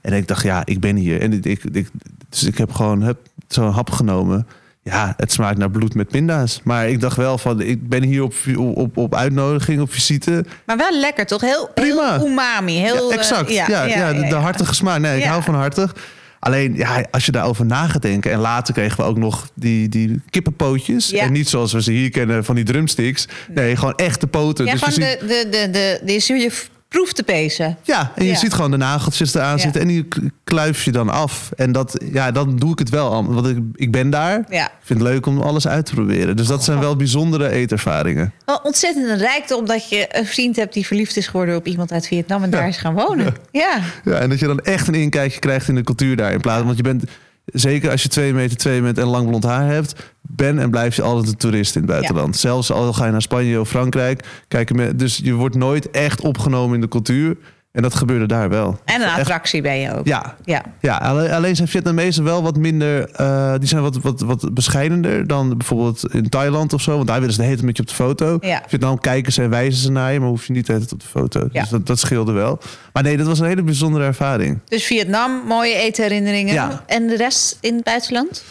[0.00, 1.20] En ik dacht, ja, ik ben hier.
[1.20, 1.90] En ik, ik, ik-
[2.30, 3.16] dus ik heb gewoon heb
[3.48, 4.46] zo'n hap genomen.
[4.82, 6.60] Ja, het smaakt naar bloed met pinda's.
[6.64, 10.44] Maar ik dacht wel van, ik ben hier op, op, op uitnodiging, op visite.
[10.66, 11.40] Maar wel lekker, toch?
[11.40, 12.16] Heel, Prima.
[12.18, 12.76] heel umami.
[12.76, 13.50] Heel, Ja, eh, exact.
[13.50, 15.00] ja, ja, de, de hartige smaak.
[15.00, 15.94] Nee, ik hou van hartig.
[16.38, 18.32] Alleen, ja, als je daarover na gaat denken...
[18.32, 21.10] en later kregen we ook nog die, die kippenpootjes.
[21.10, 21.22] Ja.
[21.22, 23.28] En niet zoals we ze hier kennen van die drumsticks.
[23.54, 24.64] Nee, gewoon echte poten.
[24.64, 26.52] Ja, dus je gewoon ziet, de, de, de, de, je
[26.90, 27.76] proef te pezen.
[27.82, 28.36] ja, en je Ja.
[28.38, 29.62] ziet gewoon de nageltjes eraan Ja.
[29.62, 29.80] zitten...
[29.80, 30.08] en die
[30.44, 31.50] kluif je dan af.
[31.56, 33.12] En dat, ja, dan doe ik het wel.
[33.12, 34.44] al, Want ik, ik ben daar.
[34.48, 34.64] Ja.
[34.66, 36.36] Ik vind het leuk om alles uit te proberen.
[36.36, 38.32] Dus dat zijn wel bijzondere eetervaringen.
[38.44, 41.92] Wel ontzettend een rijkdom dat je een vriend hebt die verliefd is geworden op iemand
[41.92, 43.34] uit Vietnam en daar is gaan wonen.
[43.52, 43.78] Ja.
[44.04, 46.32] Ja, en dat je dan echt een inkijkje krijgt in de cultuur daar.
[46.32, 47.04] In plaats, want je bent,
[47.52, 50.96] zeker als je twee meter twee bent en lang blond haar hebt, ben en blijf
[50.96, 52.36] je altijd een toerist in het buitenland.
[52.36, 54.24] Zelfs al ga je naar Spanje of Frankrijk.
[54.48, 57.36] Kijken dus je wordt nooit echt opgenomen in de cultuur.
[57.72, 58.78] En dat gebeurde daar wel.
[58.84, 60.06] En een attractie ben je ook.
[60.06, 60.62] Ja, Ja.
[60.80, 65.26] ja, alle- alleen zijn Vietnamezen wel wat minder, eh, die zijn wat, wat, wat bescheidener
[65.26, 66.94] dan bijvoorbeeld in Thailand of zo.
[66.96, 68.38] Want daar willen ze de hele tijd met je op de foto.
[68.40, 68.62] Ja.
[68.66, 70.94] Vietnam kijken ze en wijzen ze naar je, maar hoef je niet de hele tijd
[70.94, 71.48] op de foto.
[71.52, 71.60] Ja.
[71.60, 72.58] Dus dat, dat scheelde wel.
[72.92, 74.58] Maar nee, dat was een hele bijzondere ervaring.
[74.68, 76.54] Dus Vietnam, mooie eetherinneringen.
[76.54, 76.82] Ja.
[76.86, 78.44] En de rest in het buitenland?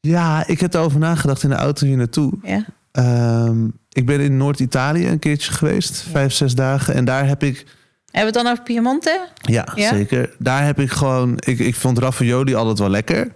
[0.00, 2.32] Ja, ik heb erover nagedacht in de auto hier naartoe.
[2.42, 2.64] Ja.
[2.92, 6.94] Ehm, ik ben in Noord-Italië een keertje geweest, vijf, zes dagen.
[6.94, 7.66] En daar heb ik,
[8.10, 9.26] Hebben we het dan over Piemonte?
[9.40, 9.88] ja, Ja?
[9.94, 10.34] zeker.
[10.38, 13.28] Daar heb ik gewoon, ik, ik vond ravioli altijd wel lekker.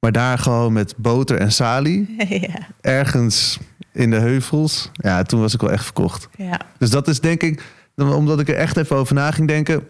[0.00, 2.14] Maar daar gewoon met boter en salie,
[2.50, 2.58] ja.
[2.80, 3.58] ergens
[3.92, 4.90] in de heuvels.
[4.92, 6.28] Ja, toen was ik wel echt verkocht.
[6.36, 6.60] ja.
[6.78, 7.62] Dus dat is denk ik,
[7.96, 9.86] omdat ik er echt even over na ging denken.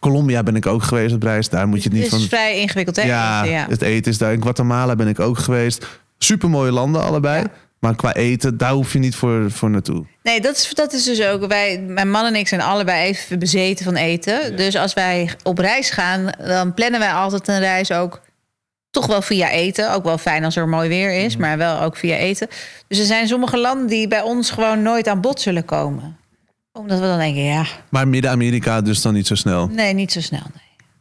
[0.00, 1.48] Colombia ben ik ook geweest op reis.
[1.48, 3.02] Daar moet je het niet Het is van vrij ingewikkeld, hè?
[3.02, 4.32] Ja, het eten is daar.
[4.32, 5.86] In Guatemala ben ik ook geweest.
[6.18, 7.40] Super mooie landen allebei.
[7.42, 7.50] Ja.
[7.80, 10.04] Maar qua eten, daar hoef je niet voor, voor naartoe.
[10.22, 11.46] Nee, dat is, dat is dus ook.
[11.46, 14.56] Wij, mijn man en ik zijn allebei even bezeten van eten.
[14.56, 18.20] Dus als wij op reis gaan, dan plannen wij altijd een reis ook
[18.90, 19.92] toch wel via eten.
[19.92, 21.40] Ook wel fijn als er mooi weer is, Mhm.
[21.46, 22.48] maar wel ook via eten.
[22.88, 26.16] Dus er zijn sommige landen die bij ons gewoon nooit aan bod zullen komen.
[26.72, 29.68] Omdat we dan denken, ja, Maar Midden-Amerika dus dan niet zo snel.
[29.68, 30.42] nee, niet zo snel.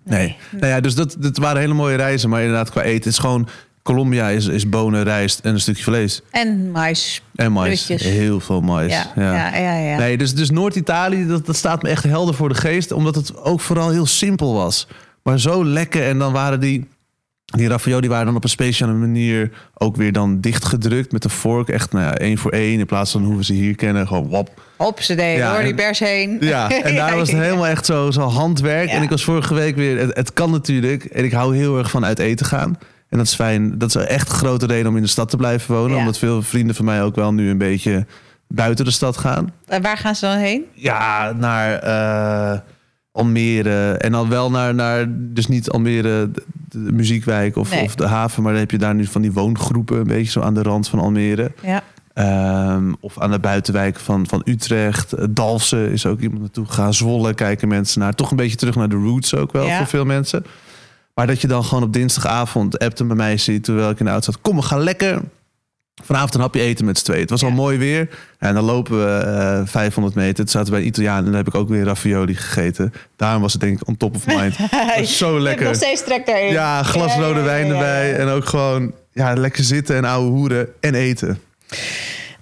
[0.04, 0.18] Nee.
[0.20, 0.36] Nee.
[0.52, 2.30] Nou ja, dus dat, dat waren hele mooie reizen.
[2.30, 3.48] Maar inderdaad, qua eten is gewoon...
[3.88, 6.22] Colombia is, is bonen, rijst en een stukje vlees.
[6.32, 7.22] En mais.
[7.36, 7.88] En mais.
[7.88, 8.92] Heel veel mais.
[8.92, 9.78] Ja, ja, ja.
[9.78, 12.92] ja, Nee, dus, dus Noord-Italië, dat, dat staat me echt helder voor de geest.
[12.92, 14.88] Omdat het ook vooral heel simpel was.
[15.24, 16.08] Maar zo lekker.
[16.08, 16.88] En dan waren die...
[17.46, 21.70] Die ravioli waren dan op een speciale manier ook weer dan dichtgedrukt met een vork.
[21.70, 22.80] Echt nou ja, één voor één.
[22.80, 24.08] In plaats van hoe we ze hier kennen.
[24.08, 24.62] Gewoon wap.
[24.78, 26.38] Op ze deden Ja, door die bers heen.
[26.40, 28.90] Ja, en daar was het helemaal echt zo, zo handwerk.
[28.90, 31.06] En ik was vorige week weer, het, het kan natuurlijk.
[31.06, 32.78] En ik hou heel erg van uit eten gaan.
[33.10, 33.78] En dat is fijn.
[33.78, 35.92] Dat is echt een grote reden om in de stad te blijven wonen.
[35.94, 35.98] Ja.
[36.00, 38.06] Omdat veel vrienden van mij ook wel nu een beetje
[38.48, 39.52] buiten de stad gaan.
[39.66, 40.64] En waar gaan ze dan heen?
[40.74, 42.60] Ja, naar eh,
[43.12, 43.92] Almere.
[43.92, 47.84] En dan wel naar, naar dus niet Almere, de, de muziekwijk of, Nee.
[47.84, 48.44] of de haven.
[48.44, 50.90] Maar dan heb je daar nu van die woongroepen, een beetje zo aan de rand
[50.90, 51.52] van Almere.
[51.64, 51.84] Ja.
[52.14, 55.36] Ehm, of aan de buitenwijk van, van Utrecht.
[55.36, 56.94] Dalfsen is ook iemand naartoe gegaan.
[56.94, 58.14] Zwolle kijken mensen naar.
[58.14, 59.78] Toch een beetje terug naar de roots ook wel Ja.
[59.78, 60.46] voor veel mensen.
[61.18, 63.64] Maar dat je dan gewoon op dinsdagavond appte bij mij ziet...
[63.64, 64.42] terwijl ik in de auto zat.
[64.42, 65.22] Kom, we gaan lekker
[66.04, 67.22] vanavond een hapje eten met z'n tweeën.
[67.22, 67.48] Het was Ja.
[67.48, 68.10] al mooi weer.
[68.40, 70.36] En dan lopen we eh 500 meter.
[70.36, 72.94] Toen zaten we bij een Italiaan en dan heb ik ook weer ravioli gegeten.
[73.16, 74.56] Daarom was het denk ik on top of mind.
[75.10, 75.66] Zo lekker.
[75.66, 76.52] nog steeds trek daarin.
[76.52, 78.16] Ja, glas rode wijn erbij.
[78.16, 81.40] En ook gewoon ja, lekker zitten en ouwe hoeren en eten.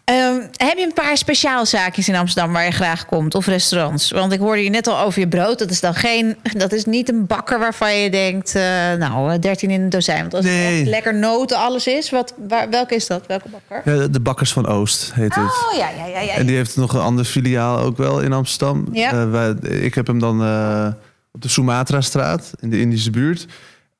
[0.05, 3.35] Ehm, heb je een paar speciaalzaakjes in Amsterdam waar je graag komt?
[3.35, 4.11] Of restaurants?
[4.11, 5.59] Want ik hoorde je net al over je brood.
[5.59, 6.35] Dat is dan geen...
[6.57, 8.55] Dat is niet een bakker waarvan je denkt...
[8.55, 8.61] eh,
[8.93, 10.21] nou, eh, 13 in een dozijn.
[10.21, 10.67] Want als Nee.
[10.71, 12.09] het echt lekker noten alles is...
[12.09, 13.25] Wat, waar, welke is dat?
[13.27, 13.93] Welke bakker?
[14.01, 15.43] Ja, de Bakkers van Oost heet het.
[15.43, 16.19] Oh, ja, ja, ja.
[16.19, 16.33] ja.
[16.33, 18.87] En die heeft nog een ander filiaal ook wel in Amsterdam.
[18.91, 19.11] Ja.
[19.11, 20.87] Eh, wij- ik heb hem dan eh,
[21.31, 23.45] op de Sumatra-straat in de Indische buurt.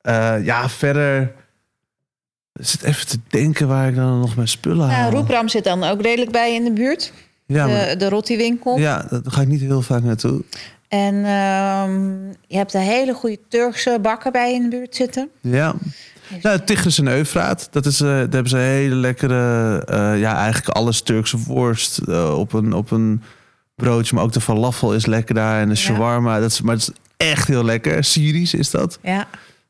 [0.02, 1.32] Eh, ja, verder
[2.58, 5.00] Ik zit even te denken waar ik dan nog mijn spullen haal.
[5.00, 7.12] Nou, Roepram zit dan ook redelijk bij in de buurt.
[7.46, 8.78] ja, maar- de, de Rotti-winkel.
[8.78, 10.42] ja, daar ga ik niet heel vaak naartoe.
[10.88, 12.10] En ehm,
[12.46, 15.28] je hebt een hele goede Turkse bakker bij in de buurt zitten.
[15.40, 15.74] Ja.
[16.42, 17.68] Nou, Tigris en Eufraat.
[17.70, 21.98] Dat is, eh, daar hebben ze een hele lekkere, eh, ja, eigenlijk alles Turkse worst
[21.98, 23.22] eh, op, een, op een
[23.74, 24.14] broodje.
[24.14, 25.80] Maar ook de falafel is lekker daar en de Ja.
[25.80, 26.40] shawarma.
[26.40, 26.94] Dat is, maar het is
[27.26, 28.04] echt heel lekker.
[28.04, 28.98] Syrisch is dat.
[29.02, 29.26] Ja.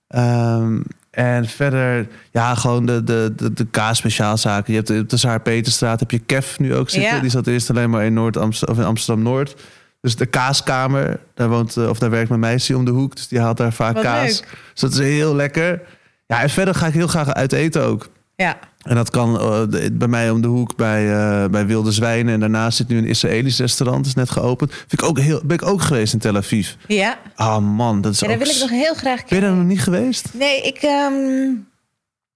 [0.08, 0.80] Ehm,
[1.16, 4.72] en verder, ja, gewoon de, de, de, de kaas-speciaalzaken.
[4.72, 7.14] Je hebt op de Zaar Peterstraat heb je Kef nu ook zitten.
[7.14, 7.20] Ja.
[7.20, 9.56] Die zat eerst alleen maar in, Noord -Amsterdam, of in Amsterdam-Noord.
[10.00, 13.16] Dus de kaaskamer, daar, woont, eh, of daar werkt mijn meisje om de hoek.
[13.16, 14.40] Dus die haalt daar vaak Wat kaas.
[14.40, 14.48] leuk.
[14.72, 15.80] Dus dat is heel lekker.
[16.26, 18.08] Ja, en verder ga ik heel graag uit eten ook.
[18.36, 18.58] Ja.
[18.82, 22.34] En dat kan eh, bij mij om de hoek bij, eh, bij Wilde Zwijnen.
[22.34, 24.72] En daarnaast zit nu een Israëlisch restaurant, is net geopend.
[24.74, 26.72] Vind ik ook heel, ben ik ook geweest in Tel Aviv.
[26.86, 27.18] Ja.
[27.34, 29.64] Ah man, dat is ja, daar wil ik nog heel graag Ben je daar nog
[29.66, 30.28] niet geweest?
[30.34, 31.14] Nee, ik, ehm,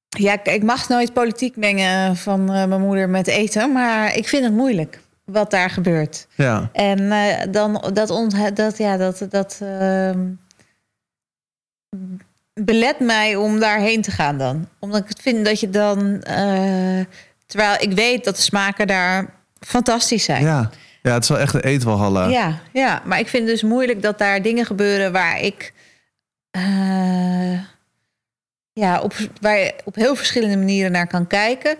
[0.09, 4.29] ja, ik- ik mag nooit politiek mengen van eh, mijn moeder met eten, maar ik
[4.29, 6.27] vind het moeilijk wat daar gebeurt.
[6.35, 6.71] Ja.
[6.73, 7.09] En
[7.51, 10.27] dan dat ont, dat ja dat dat ehm,
[12.55, 17.01] belet mij om daarheen te gaan dan, omdat ik het vind dat je dan, eh,
[17.47, 20.43] terwijl ik weet dat de smaken daar fantastisch zijn.
[20.45, 20.71] Ja.
[21.03, 22.27] ja, het is wel echt een eetwalhalla.
[22.29, 25.73] Ja, ja, maar ik vind het dus moeilijk dat daar dingen gebeuren waar ik.
[26.51, 27.59] eh,
[28.73, 31.77] ja, op, waar je op heel verschillende manieren naar kan kijken.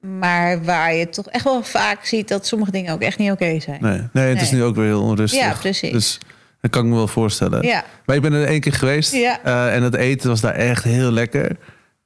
[0.00, 3.60] Maar waar je toch echt wel vaak ziet dat sommige dingen ook echt niet oké
[3.60, 3.78] zijn.
[3.80, 5.40] Nee, nee, het is nu ook weer heel onrustig.
[5.40, 5.92] Ja, precies.
[5.92, 6.18] Dus
[6.64, 7.62] dat kan ik me wel voorstellen.
[7.66, 9.12] Ja, Maar ik ben er één keer geweest.
[9.12, 9.40] Ja.
[9.42, 11.56] eh, en het eten was daar echt heel lekker.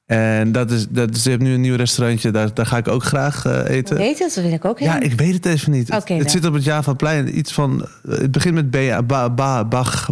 [0.06, 3.04] En dat is, dat je hebt nu een nieuw restaurantje, daar, daar ga ik ook
[3.04, 3.96] graag eh, eten.
[3.96, 4.34] heet het?
[4.34, 5.02] Dat wil ik ook Ja, heen.
[5.02, 5.88] ik weet het even niet.
[6.08, 7.38] Het- zit op het Javaplein.
[7.38, 7.88] Iets van.
[8.08, 9.64] eh, Het begint met ba, ba,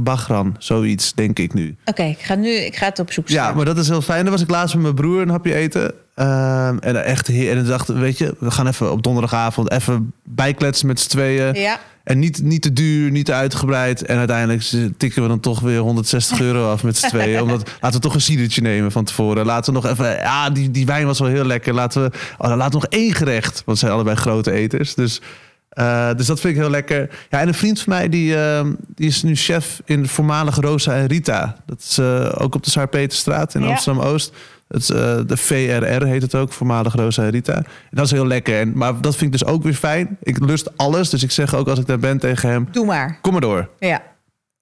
[0.03, 0.55] Bagran.
[0.59, 1.77] Zoiets, denk ik nu.
[1.85, 3.35] Oké, ik ga nu ik ga het opzoeken.
[3.35, 4.23] Ja, maar dat is heel fijn.
[4.23, 5.95] Dan was ik laatst met mijn broer een hapje eten.
[6.17, 7.57] Ehm, en echt heer.
[7.57, 11.55] En dacht, weet je, we gaan even op donderdagavond even bijkletsen met z'n tweeën.
[11.55, 14.03] Ja, En niet, niet te duur, niet te uitgebreid.
[14.03, 14.63] En uiteindelijk
[14.97, 17.43] tikken we dan toch weer 160 euro af met z'n tweeën.
[17.43, 19.47] Omdat, laten we toch een cidertje nemen van tevoren.
[19.47, 20.11] Laten we nog even...
[20.11, 21.75] Ja, die, die wijn was wel heel lekker.
[21.75, 23.63] Laten we, oh, dan laten we nog één gerecht.
[23.65, 24.95] Want zijn allebei grote eters.
[24.95, 25.21] Dus,
[25.69, 27.11] eh, dus dat vind ik heel lekker.
[27.31, 30.61] Ja, en een vriend van mij, die, eh, die is nu chef in de voormalige
[30.61, 31.57] Rosa en Rita.
[31.67, 33.69] Dat is eh, ook op de Saar-Peterstraat in Ja.
[33.69, 34.33] Amsterdam-Oost.
[34.69, 37.55] Het eh, de VRR heet het ook, voormalig Rosa Rita.
[37.55, 38.61] En dat is heel lekker.
[38.61, 40.17] En, maar dat vind ik dus ook weer fijn.
[40.23, 41.11] Ik lust alles.
[41.11, 43.19] Dus ik zeg ook als ik daar ben tegen hem, doe maar.
[43.21, 43.69] kom maar door.
[43.79, 44.03] Ja,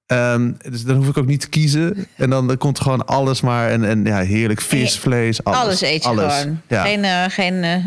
[0.06, 2.06] Ehm, dus dan hoef ik ook niet te kiezen.
[2.16, 3.70] En dan, komt gewoon alles maar.
[3.70, 5.58] En, en ja, heerlijk vis, vlees, alles.
[5.58, 6.34] alles, eet je alles.
[6.34, 6.60] gewoon.
[6.68, 6.82] Ja.
[6.82, 7.84] Geen, eh, geen eh,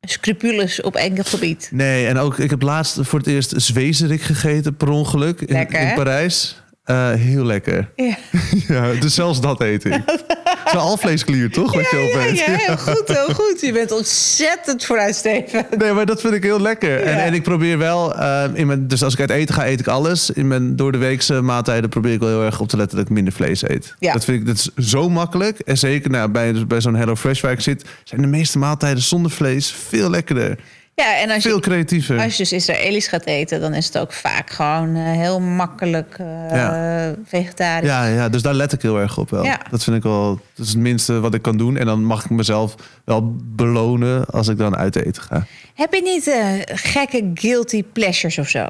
[0.00, 1.68] scrupules op enkel gebied.
[1.72, 5.80] Nee, en ook ik heb laatst voor het eerst zwezerik gegeten per ongeluk in, Lekker,
[5.80, 5.94] in?
[5.94, 6.62] Parijs.
[6.88, 7.88] Eh, heel lekker.
[7.96, 8.16] Ja.
[8.68, 9.92] Ja, dus zelfs dat eet ik.
[9.92, 11.74] Het is een alvleesklier, toch?
[11.74, 13.60] Wat je Ja, ja, heel goed, heel goed.
[13.60, 15.78] Je bent ontzettend vooruitstrevend.
[15.78, 17.00] Nee, maar dat vind ik heel lekker.
[17.00, 17.22] En, Ja.
[17.22, 19.86] en ik probeer wel, eh, in mijn, dus als ik uit eten ga, eet ik
[19.86, 20.30] alles.
[20.30, 23.06] In mijn door de weekse maaltijden probeer ik wel heel erg op te letten dat
[23.06, 23.94] ik minder vlees eet.
[23.98, 24.12] Ja.
[24.12, 25.58] Dat vind ik dat is zo makkelijk.
[25.58, 28.58] En zeker nou, bij, dus bij zo'n Hello Fresh waar ik zit, zijn de meeste
[28.58, 30.58] maaltijden zonder vlees veel lekkerder.
[30.98, 32.20] Ja, en als Veel je, creatiever.
[32.20, 36.16] als je dus Israëlisch gaat eten, dan is het ook vaak gewoon eh, heel makkelijk
[36.18, 37.14] eh, Ja.
[37.24, 37.88] vegetarisch.
[37.88, 39.44] Ja, ja, dus daar let ik heel erg op wel.
[39.44, 39.60] Ja.
[39.70, 41.76] Dat vind ik wel dat is het minste wat ik kan doen.
[41.76, 45.46] En dan mag ik mezelf wel belonen als ik dan uit eten ga.
[45.74, 48.66] Heb je niet eh, gekke guilty pleasures of zo?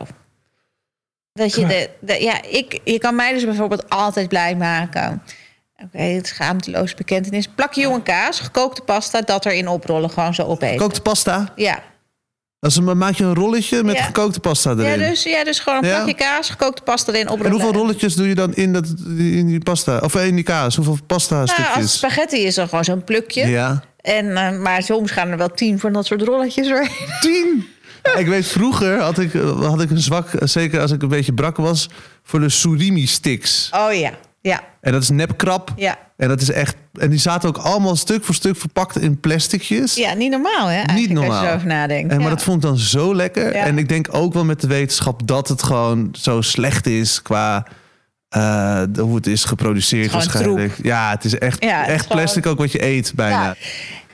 [1.33, 5.23] Dat je de, de- ja, ik, je kan mij dus bijvoorbeeld altijd blij maken.
[5.85, 7.49] Oké, het schaamteloos bekentenis.
[7.49, 10.69] Plak jonge kaas, gekookte pasta, dat erin oprollen, gewoon zo opeten.
[10.79, 11.53] Gekookte pasta.
[11.57, 11.79] Ja.
[12.61, 14.03] Een, maak je een rolletje met Ja.
[14.03, 15.01] gekookte pasta erin.
[15.01, 17.53] Ja, dus, ja, dus gewoon een plakje kaas, gekookte pasta erin En oprollen.
[17.53, 18.87] hoeveel rolletjes doe je dan in, dat,
[19.18, 19.99] in die pasta?
[19.99, 20.77] Of in die kaas?
[20.77, 21.92] Hoeveel pasta Nou, als stukjes?
[21.97, 23.47] spaghetti is dan gewoon zo'n plukje.
[23.49, 23.83] Ja.
[24.01, 27.09] En, eh, maar soms gaan er wel tien van dat soort rolletjes doorheen.
[27.21, 27.66] Tien!
[28.16, 31.57] Ik weet, vroeger had ik, had ik een zwak, zeker als ik een beetje brak
[31.57, 31.88] was,
[32.23, 33.71] voor de surimi sticks.
[33.75, 35.72] Oh ja, ja, En dat is nepkrap.
[35.77, 35.98] ja.
[36.16, 36.77] En dat is echt.
[36.98, 39.94] En die zaten ook allemaal stuk voor stuk verpakt in plasticjes.
[39.94, 40.74] Ja, niet normaal hè?
[40.74, 41.48] eigenlijk, Niet Als je normaal.
[41.51, 42.12] erover nadenkt.
[42.12, 43.55] En, maar dat vond ik dan zo lekker.
[43.55, 43.64] Ja.
[43.64, 47.66] En ik denk ook wel met de wetenschap dat het gewoon zo slecht is qua
[48.29, 50.87] de- hoe het is geproduceerd Het is gewoon waarschijnlijk.
[50.87, 53.55] Ja, het is echt, Ja, het is echt plastic ook wat je eet bijna.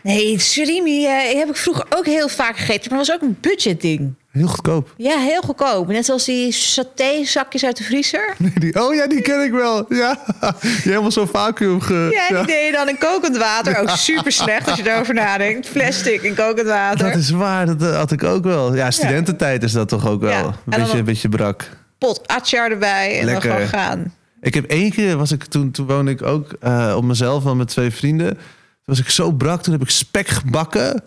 [0.04, 2.88] Nee, surimi eh, heb ik vroeger ook heel vaak gegeten.
[2.90, 4.14] Maar dat was ook een budgetding.
[4.30, 4.94] Heel goedkoop.
[4.96, 5.88] Ja, heel goedkoop.
[5.88, 8.34] Net zoals die saté-zakjes uit de vriezer.
[8.60, 9.94] Die, oh ja, die ken ik wel.
[9.94, 10.18] Ja,
[10.60, 12.08] die helemaal zo vacuüm ge...
[12.12, 13.78] Ja, die deed je dan in kokend water.
[13.78, 15.72] Ook super slecht als je erover nadenkt.
[15.72, 17.06] Plastic in kokend water.
[17.08, 18.74] Dat is waar, dat eh, had ik ook wel.
[18.74, 20.30] Ja, studententijd is dat toch ook wel.
[20.30, 21.68] Ja, en Een, dan beetje, een beetje brak.
[21.98, 23.48] Pot atjar erbij en Lekker.
[23.48, 24.14] dan gewoon gaan.
[24.40, 27.54] Ik heb één keer, was ik, toen, toen woonde ik ook eh, op mezelf wel
[27.54, 28.38] met twee vrienden.
[28.84, 29.62] Was ik zo brak.
[29.62, 31.02] Toen heb ik spek gebakken.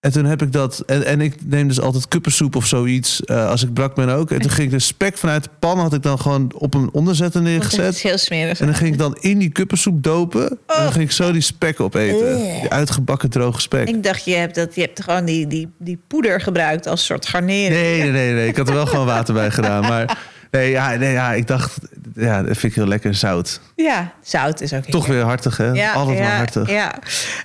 [0.00, 0.82] En toen heb ik dat...
[0.86, 4.30] En, en ik neem dus altijd kuppensoep of zoiets eh, als ik brak ben ook.
[4.30, 5.78] En toen ging ik de spek vanuit de pan...
[5.78, 8.02] had ik dan gewoon op een onderzetter Want het is neergezet.
[8.02, 8.60] heel smerig.
[8.60, 10.48] En dan ging ik dan in die kuppensoep dopen.
[10.50, 10.76] En Oh.
[10.82, 12.36] dan ging ik zo die spek opeten.
[12.36, 13.88] Die uitgebakken droge spek.
[13.88, 17.26] Ik dacht, je hebt, dat, je hebt gewoon die, die, die poeder gebruikt als soort
[17.26, 17.68] garnering.
[17.74, 18.48] Nee, nee, nee, nee.
[18.48, 19.80] Ik had er wel gewoon water bij gedaan.
[19.82, 20.18] Maar
[20.50, 21.78] nee, ja, nee, ja, ik dacht...
[22.14, 23.60] Ja, dat vind ik heel lekker zout.
[23.76, 25.70] Ja, zout is ook Toch weer hartig, hè?
[25.70, 26.70] Ja, Altijd ja, hartig.
[26.70, 26.94] Ja.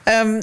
[0.03, 0.39] Ehm,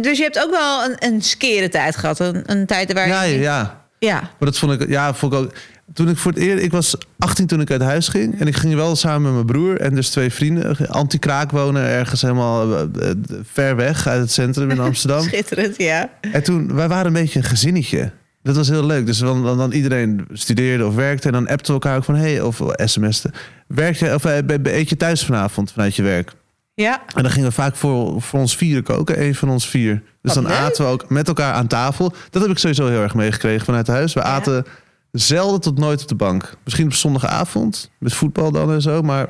[0.00, 2.18] dus je hebt ook wel een, een skere tijd gehad.
[2.20, 3.38] Een, een tijd waar Ja, je...
[3.38, 3.84] ja, ja.
[3.98, 4.20] ja.
[4.20, 5.52] Maar dat vond ik, ja, vond ik ook.
[5.94, 8.40] Toen ik voor het eerst, ik was 18 toen ik uit huis ging.
[8.40, 10.88] En ik ging wel samen met mijn broer en dus twee vrienden.
[10.88, 13.16] Anti-kraak wonen ergens helemaal eh, eh,
[13.52, 15.22] ver weg uit het centrum in Amsterdam.
[15.22, 16.10] Schitterend, ja.
[16.32, 18.10] en toen, wij waren een beetje een gezinnetje.
[18.42, 19.06] Dat was heel leuk.
[19.06, 21.26] Dus dan, dan, dan iedereen studeerde of werkte.
[21.26, 23.32] En dan appten we elkaar ook van, hey, of sms'en.
[23.66, 26.32] Werk je, of eh, eet je thuis vanavond vanuit je werk?
[26.74, 29.22] Ja, En dan gingen we vaak voor, voor ons vieren koken.
[29.22, 29.94] Een van ons vier.
[30.22, 30.60] Dus Wat dan leuk.
[30.62, 32.12] aten we ook met elkaar aan tafel.
[32.30, 34.12] Dat heb ik sowieso heel erg meegekregen vanuit huis.
[34.14, 34.26] We Ja.
[34.26, 34.64] aten
[35.10, 36.54] zelden tot nooit op de bank.
[36.64, 37.90] Misschien op zondagavond.
[37.98, 39.02] Met voetbal dan en zo.
[39.02, 39.26] Maar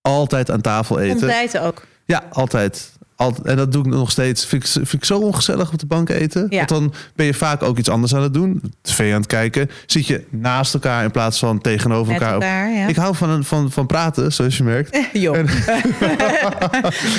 [0.00, 1.16] altijd aan tafel eten.
[1.16, 1.86] ontbijten ook.
[2.04, 2.92] Ja, altijd.
[3.16, 3.46] Altijd.
[3.46, 4.46] En dat doe ik nog steeds.
[4.46, 6.46] Vind ik, vind ik zo ongezellig op de bank eten.
[6.48, 6.56] Ja.
[6.56, 8.62] Want dan ben je vaak ook iets anders aan het doen.
[8.82, 9.70] TV aan het kijken.
[9.86, 12.32] Zit je naast elkaar in plaats van tegenover elkaar.
[12.32, 12.86] elkaar, ja.
[12.86, 14.98] Ik hou van, van, van praten, zoals je merkt.
[15.12, 15.32] Jo.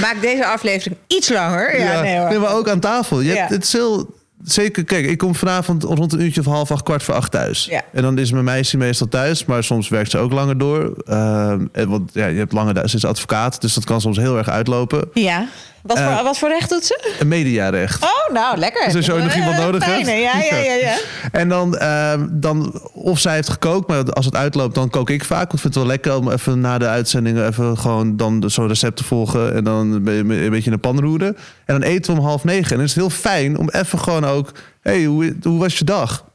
[0.01, 1.79] Maak deze aflevering iets langer.
[1.79, 2.39] Ja, nee hoor.
[2.39, 3.21] maar ook aan tafel.
[3.21, 3.35] Je Ja.
[3.39, 4.21] hebt, het is heel...
[4.43, 7.65] Zeker, kijk, ik kom vanavond rond een uurtje of half acht, kwart voor acht thuis.
[7.65, 7.81] Ja.
[7.93, 10.93] En dan is mijn meisje meestal thuis, maar soms werkt ze ook langer door.
[11.05, 14.17] Ehm, en want ja, je hebt lange dagen, ze is advocaat, dus dat kan soms
[14.17, 15.09] heel erg uitlopen.
[15.13, 15.47] Ja.
[15.83, 17.15] Wat, Eh, voor, wat voor recht doet ze?
[17.19, 18.03] Een mediarecht.
[18.03, 18.91] Oh, nou, lekker.
[18.91, 20.03] Dus je ooit nog iemand Eh, nodig hebt.
[20.05, 20.95] fijne, Ja, ja, ja, ja.
[21.31, 25.23] En dan, ehm, dan, of zij heeft gekookt, maar als het uitloopt, dan kook ik
[25.25, 25.37] vaak.
[25.39, 28.67] Want ik vind het wel lekker om even na de uitzendingen even gewoon dan zo'n
[28.67, 29.55] recept te volgen.
[29.55, 31.37] En dan een be- een beetje in de pan roeren.
[31.65, 32.69] En dan eten we om half negen.
[32.71, 35.85] En dan is het heel fijn om even gewoon ook, hey, hoe, hoe was je
[35.85, 36.25] dag?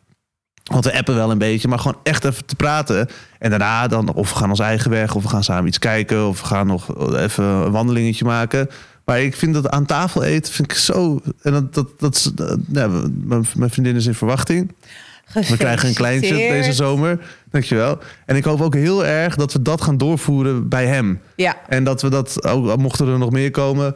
[0.65, 3.09] Want we appen wel een beetje, maar gewoon echt even te praten.
[3.39, 6.27] En daarna dan, of we gaan ons eigen weg, of we gaan samen iets kijken,
[6.29, 8.69] of we gaan nog even een wandelingetje maken.
[9.09, 11.21] Maar ik vind dat aan tafel eten, vind ik zo.
[11.43, 12.33] En dat, dat, dat,
[12.73, 12.89] ja,
[13.25, 14.73] mijn, mijn vriendin is in verwachting.
[15.33, 17.21] We krijgen een kleintje deze zomer.
[17.51, 17.99] Dankjewel.
[18.27, 21.21] En ik hoop ook heel erg dat we dat gaan doorvoeren bij hem.
[21.37, 21.57] Ja.
[21.69, 23.95] En dat we dat ook, mochten er nog meer komen,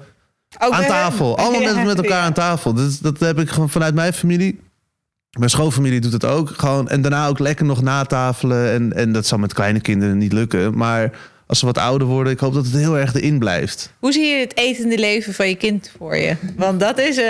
[0.59, 1.39] Ook aan tafel.
[1.39, 2.75] Allemaal Ja, met, met elkaar aan tafel.
[2.75, 4.61] Dus dat heb ik gewoon vanuit mijn familie.
[5.39, 6.49] Mijn schoonfamilie doet het ook.
[6.49, 8.73] Gewoon, en daarna ook lekker nog natafelen.
[8.73, 10.77] En, en dat zal met kleine kinderen niet lukken.
[10.77, 11.11] Maar
[11.53, 13.93] als ze wat ouder worden, ik hoop dat het heel erg erin blijft.
[13.99, 16.37] Hoe zie je het etende leven van je kind voor je?
[16.57, 17.25] Want dat is, eh,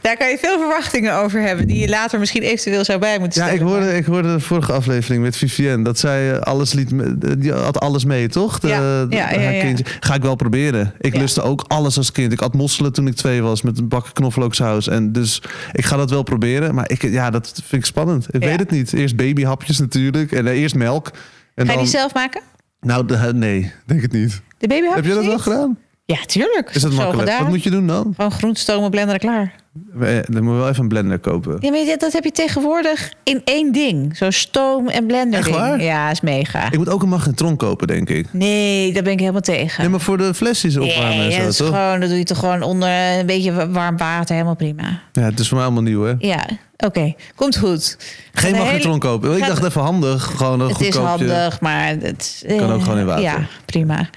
[0.00, 1.66] daar kan je veel verwachtingen over hebben...
[1.66, 3.66] die je later misschien eventueel zou bij moeten Ja, stellen.
[3.66, 5.84] ik hoorde, ik hoorde de vorige aflevering met Vivienne.
[5.84, 6.90] Dat zij eh, alles liet,
[7.38, 8.58] die had alles mee, toch?
[8.58, 9.60] De, Ja, ja, ja, ja.
[9.62, 9.84] kindje.
[10.00, 10.94] Ga ik wel proberen.
[11.00, 11.20] Ik Ja.
[11.20, 12.32] lustte ook alles als kind.
[12.32, 14.88] Ik at mosselen toen ik twee was met een bakken knoflooksaus.
[14.88, 16.74] En dus ik ga dat wel proberen.
[16.74, 18.26] Maar ik, ja, dat vind ik spannend.
[18.30, 18.48] Ik Ja.
[18.48, 18.92] weet het niet.
[18.92, 20.32] Eerst babyhapjes natuurlijk.
[20.32, 21.10] En eh, eerst melk.
[21.54, 22.40] En Ga je dan, die zelf maken?
[22.84, 24.42] Nou, de- nee, denk het niet.
[24.58, 25.78] De babyhapjes Heb je dat wel gedaan?
[26.06, 26.70] Ja, tuurlijk.
[26.74, 27.28] Is dat Zo makkelijk?
[27.28, 27.42] gedaan.
[27.42, 28.12] Wat moet je doen dan?
[28.16, 29.54] Gewoon groente stomen, blenderen, klaar.
[30.00, 31.56] Eh, Dan moet je wel even een blender kopen.
[31.60, 34.16] Ja, maar dat- dat heb je tegenwoordig in één ding.
[34.16, 35.58] Zo stoom- en blender Echt ding.
[35.58, 35.82] waar?
[35.82, 36.70] Ja, is mega.
[36.70, 38.26] Ik moet ook een magnetron kopen, denk ik.
[38.32, 39.80] Nee, daar ben ik helemaal tegen.
[39.80, 41.74] Nee, maar voor de flesjes opwarmen Nee, en dat, is zo, toch?
[41.74, 42.88] gewoon, dat doe je toch gewoon onder
[43.18, 44.34] een beetje wa- warm water.
[44.34, 45.00] Helemaal prima.
[45.12, 46.14] Ja, het is voor mij allemaal nieuw, hè?
[46.18, 47.14] Ja, oké.
[47.34, 47.96] Komt goed.
[48.32, 49.32] Geen Een magnetron hele- kopen.
[49.32, 50.24] Ik gaat- dacht even handig.
[50.36, 51.08] Gewoon een Het is goedkoopje.
[51.32, 53.22] handig, maar het Kan ook gewoon in water.
[53.22, 54.08] Ja, prima.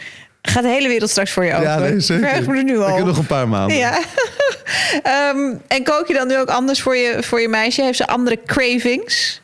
[0.50, 1.64] Gaat de hele wereld straks voor je open.
[1.68, 2.34] Ja, nee, zeker.
[2.36, 2.96] Ik me er nu Ik al.
[2.96, 3.78] heb nog een paar maanden.
[3.78, 4.00] Ja.
[5.04, 7.82] Ehm, en kook je dan nu ook anders voor je, voor je meisje?
[7.84, 9.42] Heeft ze andere cravings?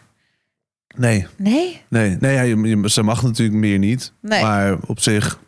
[0.96, 1.82] Nee, Nee?
[1.90, 4.12] nee, nee ja, je, je- ze mag natuurlijk meer niet.
[4.22, 4.42] Nee.
[4.42, 5.40] Maar op zich,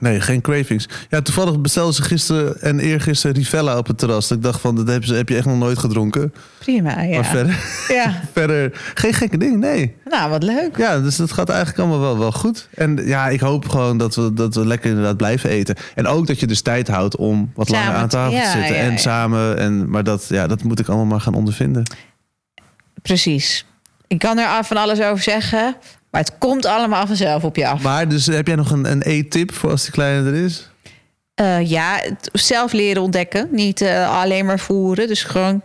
[0.00, 0.88] nee, geen cravings.
[1.10, 4.30] Ja, toevallig bestelde ze gisteren en eergisteren Rivella op het terras.
[4.30, 6.32] Ik dacht van, dat heb, ze- heb je echt nog nooit gedronken.
[6.58, 7.14] Prima, ja.
[7.14, 7.58] Maar verder,
[7.96, 8.20] ja.
[8.32, 9.94] verder, geen gekke ding, nee.
[10.04, 10.76] Nou, wat leuk.
[10.76, 12.68] Ja, dus dat gaat eigenlijk allemaal wel, wel goed.
[12.74, 15.74] En ja, ik hoop gewoon dat we, dat we lekker inderdaad blijven eten.
[15.94, 18.52] En ook dat je dus tijd houdt om wat Samen langer aan te- tafel ja,
[18.52, 18.76] te zitten.
[18.76, 19.58] ja, en samen.
[19.58, 21.82] En, maar dat, ja, dat moet ik allemaal maar gaan ondervinden.
[23.02, 23.64] Precies.
[24.06, 25.76] Ik kan er van alles over zeggen,
[26.16, 27.82] maar het komt allemaal vanzelf op je af.
[27.82, 30.70] Maar dus heb jij nog een, een e-tip voor als die kleine er is?
[31.34, 32.00] Eh, ja,
[32.32, 33.48] zelf leren ontdekken.
[33.50, 35.08] Niet eh, alleen maar voeren.
[35.08, 35.62] Dus gewoon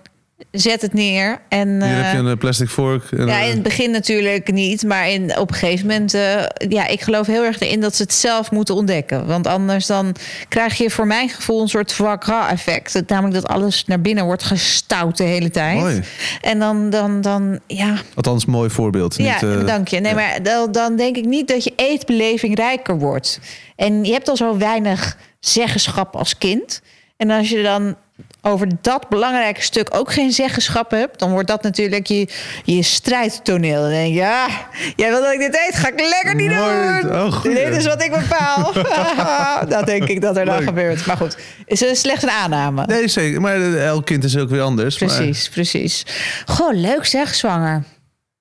[0.52, 1.42] zet het neer.
[1.50, 3.12] En, Hier eh, heb je een eh, plastic vork.
[3.12, 4.84] En, ja, eh, in het begin natuurlijk niet.
[4.84, 6.14] Maar in, op een gegeven moment...
[6.14, 9.26] eh, ja, ik geloof heel erg erin dat ze het zelf moeten ontdekken.
[9.26, 10.16] Want anders dan
[10.48, 11.62] krijg je voor mijn gevoel...
[11.62, 13.02] een soort foie gras effect.
[13.08, 15.80] Namelijk dat alles naar binnen wordt gestouwd de hele tijd.
[15.80, 16.02] Mooi.
[16.42, 19.16] En dan, dan, dan ja, Althans, mooi voorbeeld.
[19.18, 20.00] ja, Niet, eh, dank je.
[20.00, 20.18] Nee, ja.
[20.18, 23.40] maar dan, dan denk ik niet dat je eetbeleving rijker wordt.
[23.76, 26.82] En je hebt al zo weinig zeggenschap als kind.
[27.18, 27.96] En als je dan
[28.42, 32.28] over dat belangrijke stuk ook geen zeggenschap hebt, dan wordt dat natuurlijk je,
[32.64, 33.82] je strijdtoneel.
[33.82, 34.48] Dan denk je, ja,
[34.96, 37.12] jij wil dat ik dit eet, ga ik lekker niet doen.
[37.22, 38.74] Oh, dit is wat ik bepaal.
[39.78, 40.68] dat denk ik dat er dan Leuk.
[40.68, 41.06] gebeurt.
[41.06, 42.86] Maar goed, is een slechts een aanname.
[42.86, 43.42] Nee, zeker.
[43.42, 45.00] Maar eh, elk kind is ook weer anders.
[45.00, 46.06] maar- Precies, precies.
[46.46, 47.84] Goh, leuk zeg, zwanger.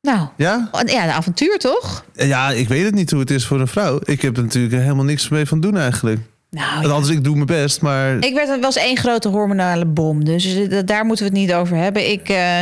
[0.00, 0.70] Nou, ja?
[0.86, 2.04] ja, een avontuur toch?
[2.12, 4.00] ja, ik weet het niet hoe het is voor een vrouw.
[4.04, 6.20] Ik heb er natuurlijk helemaal niks mee van doen eigenlijk.
[6.50, 7.12] Nou, ja.
[7.12, 8.16] Ik doe mijn best, maar...
[8.20, 11.76] Ik werd het was één grote hormonale bom, dus daar moeten we het niet over
[11.76, 12.10] hebben.
[12.10, 12.58] Ik eh,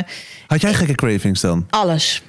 [0.47, 1.67] Had jij gekke cravings dan?
[1.71, 2.23] alles,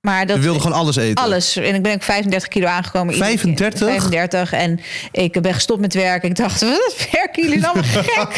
[0.00, 1.24] maar dat Je wilde gewoon alles eten?
[1.24, 1.56] alles.
[1.56, 3.14] En ik ben ook 35 kilo aangekomen.
[3.14, 3.38] iedere keer.
[3.38, 3.88] 35?
[3.88, 4.80] 35 en
[5.12, 6.28] ik ben gestopt met werken.
[6.28, 8.28] Ik dacht, wat werken jullie allemaal gek?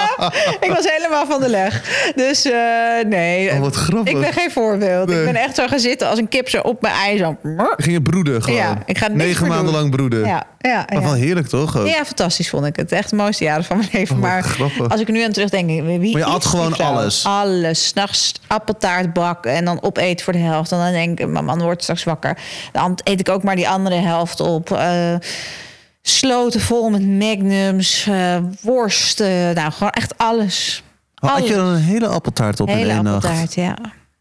[0.66, 1.82] ik was helemaal van de leg.
[2.14, 2.52] Dus eh,
[3.06, 4.14] nee, Oh, wat grappig.
[4.14, 5.08] ik ben geen voorbeeld.
[5.08, 5.18] Nee.
[5.18, 7.18] Ik ben echt zo gaan zitten als een kip zo op mijn ei.
[7.18, 7.36] Zo.
[7.76, 8.58] Ging je broeden gewoon?
[8.58, 9.74] Ja, ik ga Negen maanden doen.
[9.74, 10.24] lang broeden.
[10.26, 11.86] Ja, ja, Maar wel heerlijk toch?
[11.86, 12.92] Ja, fantastisch vond ik het.
[12.92, 14.14] Echt de mooiste jaren van mijn leven.
[14.14, 14.88] Oh, maar grappig.
[14.88, 17.24] als ik nu aan terugdenk, wie Maar je at die gewoon alles?
[17.24, 17.86] Alles.
[17.86, 20.72] S'nachts appeltaart bakken en dan opeten voor de helft.
[20.72, 22.38] En dan denk ik, mijn man wordt straks wakker.
[22.72, 24.70] Dan eet ik ook maar die andere helft op.
[24.72, 25.14] Eh,
[26.02, 29.20] sloten vol met magnums, eh, worst.
[29.20, 30.82] eh, nou, gewoon echt alles.
[31.14, 33.24] Had je dan een hele appeltaart op in Hele één nacht?
[33.24, 33.76] appeltaart, ja.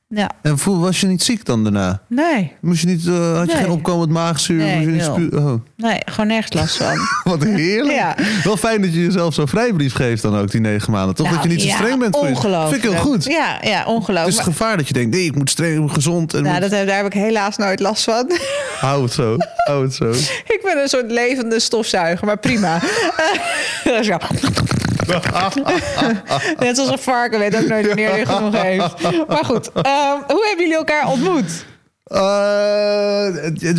[0.09, 2.01] Ja, En voel, was je niet ziek dan daarna?
[2.07, 3.63] nee, Moest je niet, eh, had je Nee.
[3.63, 4.57] geen opkomend maagzuur?
[4.57, 5.27] Nee, Moest je niet nul.
[5.29, 6.97] spu- oh, nee, gewoon nergens last van.
[7.33, 7.97] wat heerlijk.
[7.97, 8.15] Ja.
[8.43, 11.15] Wel fijn dat je jezelf zo'n vrijbrief geeft dan ook, die negen maanden.
[11.15, 12.33] Toch dat je niet zo Nou, streng bent voor je.
[12.33, 12.69] Ongelooflijk.
[12.81, 13.23] Vind ik heel goed.
[13.25, 14.27] Ja, ja Het ongelooflijk.
[14.27, 16.33] is het gevaar dat je denkt, nee, ik moet streng, ik moet gezond.
[16.33, 18.31] En Nou, moet- dat, heb- daar heb ik helaas nooit last van.
[18.79, 20.09] Hou het zo, hou het zo.
[20.45, 22.79] Ik ben een soort levende stofzuiger, maar prima.
[26.59, 29.01] Net zoals een varken weet ook nooit wanneer hij genoeg heeft.
[29.27, 31.65] Maar goed, ehm, hoe hebben jullie elkaar ontmoet?
[32.03, 33.27] Eh,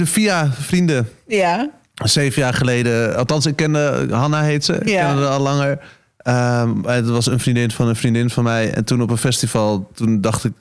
[0.03, 1.09] via vrienden.
[1.26, 1.70] Ja,
[2.05, 5.07] Zeven jaar geleden, althans ik kende, Hanna heet ze, ik Ja.
[5.07, 5.79] kende haar al langer.
[6.18, 8.72] Ehm, het was een vriendin van een vriendin van mij.
[8.72, 10.53] En toen op een festival, toen dacht ik...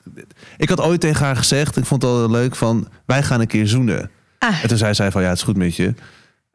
[0.56, 3.46] Ik had ooit tegen haar gezegd, ik vond het wel leuk, van wij gaan een
[3.46, 4.10] keer zoenen.
[4.38, 4.62] Ah.
[4.62, 5.94] En toen zei zij van, ja, het is goed met je.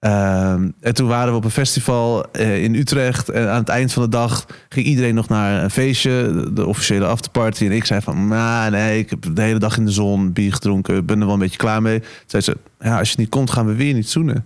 [0.03, 3.29] Ehm, en toen waren we op een festival eh, in Utrecht.
[3.29, 6.43] En aan het eind van de dag ging iedereen nog naar een feestje.
[6.53, 7.65] de- officiële afterparty.
[7.65, 10.53] En ik zei van, nou nee, ik heb de hele dag in de zon bier
[10.53, 11.05] gedronken.
[11.05, 11.99] Ben er wel een beetje klaar mee.
[11.99, 14.45] Toen zei ze, ja, als je niet komt, gaan we weer niet zoenen.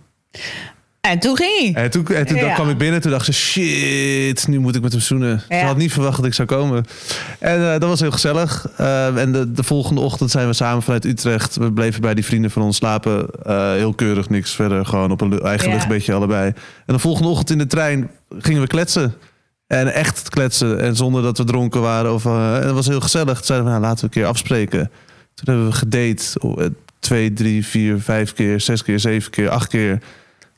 [1.09, 1.83] En toen ging hij.
[1.83, 2.53] En toen, en toen Ja.
[2.53, 3.01] kwam ik binnen.
[3.01, 5.41] Toen dacht ze, shit, nu moet ik met hem zoenen.
[5.49, 6.85] Ze had niet verwacht dat ik zou komen.
[7.39, 8.67] En eh, dat was heel gezellig.
[8.77, 11.55] Eh, en de, de volgende ochtend zijn we samen vanuit Utrecht.
[11.55, 13.27] We bleven bij die vrienden van ons slapen.
[13.43, 14.85] Eh, heel keurig, niks verder.
[14.85, 15.73] Gewoon op een eigen Ja.
[15.73, 16.53] luchtbedje allebei.
[16.85, 19.13] En de volgende ochtend in de trein gingen we kletsen.
[19.67, 20.79] En echt kletsen.
[20.79, 22.13] En zonder dat we dronken waren.
[22.13, 23.35] Of, en dat was heel gezellig.
[23.35, 24.91] Toen zeiden we, nou, laten we een keer afspreken.
[25.33, 26.39] Toen hebben we gedate.
[26.39, 26.65] Oh,
[26.99, 29.99] Twee, drie, vier, vijf keer, zes keer, zeven keer, acht keer.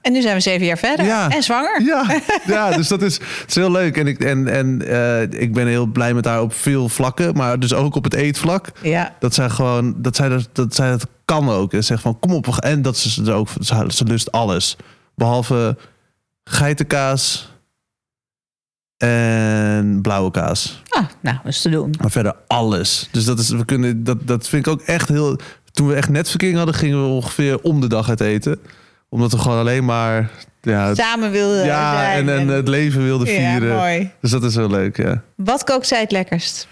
[0.01, 1.05] En nu zijn we zeven jaar verder.
[1.05, 1.29] Ja.
[1.29, 1.81] En zwanger.
[1.81, 3.97] Ja, ja dus dat is, het is heel leuk.
[3.97, 7.35] En, ik, en, en eh, ik ben heel blij met haar op veel vlakken.
[7.35, 8.71] Maar dus ook op het eetvlak.
[8.81, 9.15] Ja.
[9.19, 11.73] Dat zij gewoon, dat zij dat, dat, zij dat kan ook.
[11.73, 12.47] En zegt van, kom op.
[12.57, 14.75] En dat ze er ook, ze, ze lust alles.
[15.15, 15.77] Behalve
[16.43, 17.49] geitenkaas
[18.97, 20.81] en blauwe kaas.
[20.89, 21.93] Ah, nou, dat is te doen.
[21.99, 23.09] Maar verder alles.
[23.11, 25.39] Dus dat, is, we kunnen, dat, dat vind ik ook echt heel...
[25.71, 28.59] Toen we echt netverkering hadden, gingen we ongeveer om de dag uit eten.
[29.09, 30.29] Omdat we gewoon alleen maar...
[30.61, 33.75] Ja, het- Samen wilde ja zijn en, en het leven wilden Ja, vieren.
[33.75, 34.11] mooi.
[34.21, 35.21] Dus dat is heel leuk, ja.
[35.35, 36.67] Wat kookt zij het lekkerst?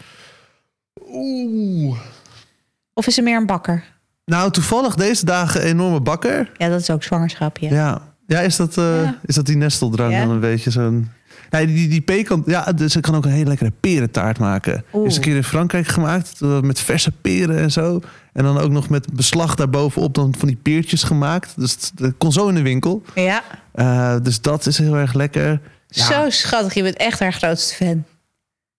[1.11, 1.97] Oeh.
[2.93, 3.83] Of is ze meer een bakker?
[4.25, 6.51] Nou, toevallig deze dagen een enorme bakker.
[6.57, 7.69] Ja, dat is ook zwangerschap, ja.
[7.69, 9.19] Ja, ja, is, dat, eh, Ja.
[9.25, 11.11] is dat die nesteldrang dan een beetje zo'n...
[11.49, 12.43] Nee, die, die pekan...
[12.45, 14.83] Ja, dus ze kan ook een hele lekkere perentaart maken.
[14.93, 15.07] Oeh.
[15.07, 16.41] Is een keer in Frankrijk gemaakt.
[16.41, 17.99] eh, Met verse peren en zo.
[18.37, 21.53] En dan ook nog met beslag daarbovenop dan van die peertjes gemaakt.
[21.55, 23.03] Dus het kon zo in de winkel.
[23.15, 25.61] Ja, Eh, dus dat is heel erg lekker.
[25.87, 26.03] Ja.
[26.05, 26.73] zo schattig.
[26.73, 28.03] Je bent echt haar grootste fan.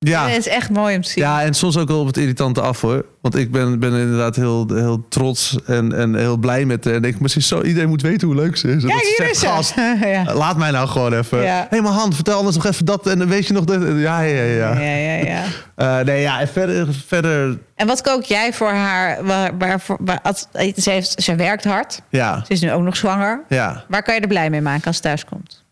[0.01, 0.29] Ja.
[0.29, 1.25] Het is echt mooi om te zien.
[1.25, 3.05] Ja, en soms ook wel op het irritante af hoor.
[3.21, 6.87] Want ik ben, ben inderdaad heel, heel trots en, en heel blij met.
[6.87, 8.73] En ik misschien zo, iedereen moet weten hoe leuk ze is.
[8.75, 9.75] En dat Kijk, ze hier zegt, gast,
[10.05, 10.35] ja.
[10.35, 11.39] laat mij nou gewoon even.
[11.39, 11.67] Hé, Ja.
[11.71, 13.07] hey, maar Han, vertel anders nog even dat.
[13.07, 13.83] En dan weet je nog dat.
[13.83, 14.73] Ja, ja, ja.
[14.73, 14.81] ja.
[14.81, 15.43] Ja, ja.
[15.79, 19.25] Eh, nee, ja, en verder, verder En wat kook jij voor haar?
[19.25, 20.47] Waar, waar, voor- waar- als-
[20.77, 22.01] ze, heeft, ze werkt hard.
[22.09, 23.45] ja, Ze is nu ook nog zwanger.
[23.49, 23.85] ja.
[23.89, 25.65] Waar kan je er blij mee maken als ze thuis komt?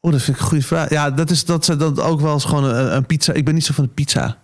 [0.00, 0.90] Oh, dat vind ik een goede vraag.
[0.90, 3.32] Ja, dat is dat ze dat ook wel eens gewoon een, een pizza.
[3.32, 4.36] Ik ben niet zo van de pizza.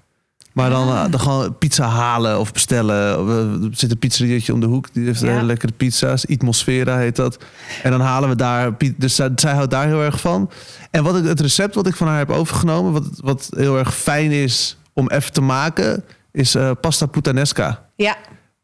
[0.53, 1.05] Maar dan, Ah.
[1.05, 3.29] eh, dan gewoon pizza halen of bestellen.
[3.63, 4.89] Er zit een pizzerietje om de hoek.
[4.93, 5.27] Die heeft Ja.
[5.27, 6.25] hele lekkere pizza's.
[6.25, 7.39] Itmosfera heet dat.
[7.83, 8.73] En dan halen we daar...
[8.97, 10.51] Dus zij, zij houdt daar heel erg van.
[10.91, 12.93] En wat ik, het recept wat ik van haar heb overgenomen...
[12.93, 16.05] wat, wat heel erg fijn is om even te maken...
[16.33, 17.85] is eh, pasta puttanesca.
[17.97, 18.17] Ja,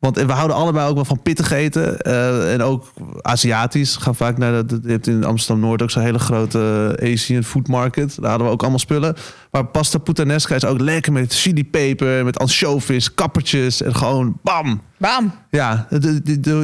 [0.02, 1.98] Want we houden allebei ook wel van pittig eten.
[2.00, 3.96] eh, en ook Aziatisch.
[3.96, 7.42] Gaan vaak naar de, je hebt in Amsterdam Noord ook zo'n hele grote eh, Asian
[7.42, 8.16] food market.
[8.20, 9.16] Daar hadden we ook allemaal spullen.
[9.52, 14.80] Maar pasta puttanesca is ook lekker met chilipeper, met ansjovis, kappertjes en gewoon bam.
[14.98, 15.86] Bam, Ja,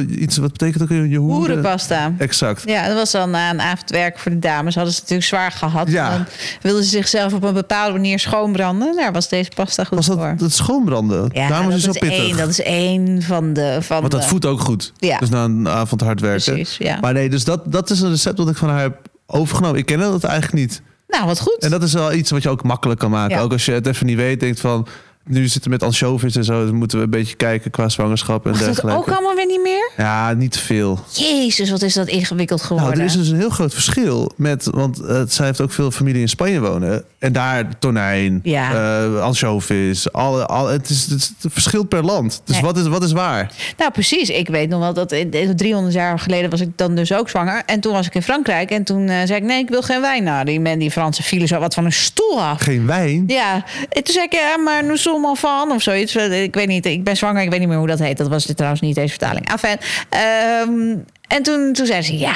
[0.09, 1.37] iets wat betekent ook je hoeren?
[1.39, 2.13] boerenpasta.
[2.17, 2.63] Exact.
[2.65, 4.75] Ja, dat was dan na een avondwerk voor de dames.
[4.75, 5.89] Hadden ze het natuurlijk zwaar gehad.
[5.91, 6.09] Ja.
[6.09, 6.25] Dan
[6.61, 8.95] wilden ze zichzelf op een bepaalde manier schoonbranden.
[8.95, 10.35] Daar was deze pasta goed Was dat voor.
[10.37, 11.29] het schoonbranden?
[11.33, 12.17] Ja, Daarom dat is zo is, pittig.
[12.19, 13.77] één, dat is één van de...
[13.81, 14.93] Van Want dat de, voedt ook goed.
[14.97, 15.17] Ja.
[15.17, 16.53] Dus na een avond hard werken.
[16.53, 16.97] Precies, ja.
[17.01, 19.77] Maar nee, dus dat, dat is een recept dat ik van haar heb overgenomen.
[19.79, 20.81] Ik ken dat eigenlijk niet.
[21.09, 21.57] Nou, wat goed.
[21.57, 23.35] En dat is wel iets wat je ook makkelijk kan maken.
[23.35, 23.41] Ja.
[23.41, 24.87] Ook als je het even niet weet, denkt van...
[25.29, 26.65] Nu zitten met ansjovis en zo.
[26.65, 28.99] Dan moeten we een beetje kijken qua zwangerschap en Mag dat dergelijke.
[28.99, 29.91] ook allemaal weer niet meer?
[29.97, 30.99] Ja, niet te veel.
[31.13, 32.87] Jezus, wat is dat ingewikkeld geworden.
[32.89, 35.91] Nou, er is dus een heel groot verschil met, want eh, zij heeft ook veel
[35.91, 39.05] familie in Spanje wonen en daar tonijn, Ja.
[39.19, 42.41] ansjovis, alle, al, het, is, het, verschilt per land.
[42.45, 42.63] Dus Nee.
[42.65, 43.51] wat is wat is waar?
[43.77, 44.29] Nou, precies.
[44.29, 47.29] Ik weet nog wel dat in- in 300 jaar geleden was ik dan dus ook
[47.29, 47.63] zwanger.
[47.65, 48.71] En toen was ik in Frankrijk.
[48.71, 50.23] En toen eh, zei ik, nee, ik wil geen wijn.
[50.23, 52.61] Nou, die, men, die Fransen vielen zo wat van een stoel af.
[52.61, 53.23] Geen wijn.
[53.27, 53.53] Ja,
[53.89, 55.01] en toen zei ik, ja, maar nous
[55.33, 56.15] van of zoiets.
[56.15, 58.17] Ik weet niet, ik ben zwanger, ik weet niet meer hoe dat heet.
[58.17, 59.49] Dat was dit trouwens niet deze vertaling.
[59.51, 59.77] Enfin,
[60.09, 60.97] ehm,
[61.27, 62.33] en toen, toen zei ze, ja,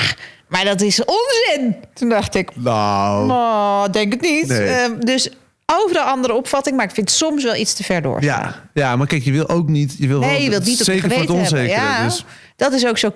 [0.47, 1.75] maar dat is onzin.
[1.93, 4.47] Toen dacht ik, Nou, oh, denk het niet.
[4.47, 4.67] Nee.
[4.67, 5.29] Ehm, dus
[5.65, 8.23] overal andere opvatting, maar ik vind soms wel iets te ver doorgaan.
[8.25, 10.81] ja, ja, maar kijk, je wil ook niet, je wil Nee, wel je wilt niet
[10.81, 11.59] op je zeker voor het geweten hebben.
[11.59, 11.87] onzekere.
[11.97, 12.25] Ja, Dus,
[12.55, 13.13] dat is ook zo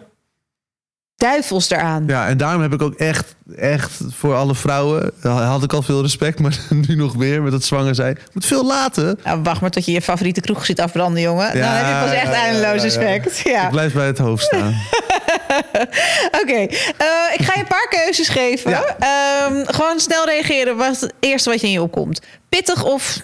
[1.17, 2.03] duivels eraan.
[2.07, 6.01] ja, en daarom heb ik ook echt, echt voor alle vrouwen had ik al veel
[6.01, 8.19] respect, maar nu nog meer met het zwanger zijn.
[8.33, 9.19] Moet veel laten.
[9.23, 11.53] Nou, wacht maar tot je je favoriete kroeg zit afbranden, jongen.
[11.53, 12.83] Dan heb je pas echt ja, ja, eindeloos ja, ja.
[12.83, 13.37] respect.
[13.39, 13.63] Ja.
[13.63, 14.75] Ik blijf bij het hoofd staan.
[16.41, 18.71] Oké, eh, ik ga je een paar keuzes geven.
[18.71, 18.95] Ja.
[18.99, 20.77] Ehm, gewoon snel reageren.
[20.77, 22.21] Wat het eerste wat je in je opkomt?
[22.49, 23.21] Pittig of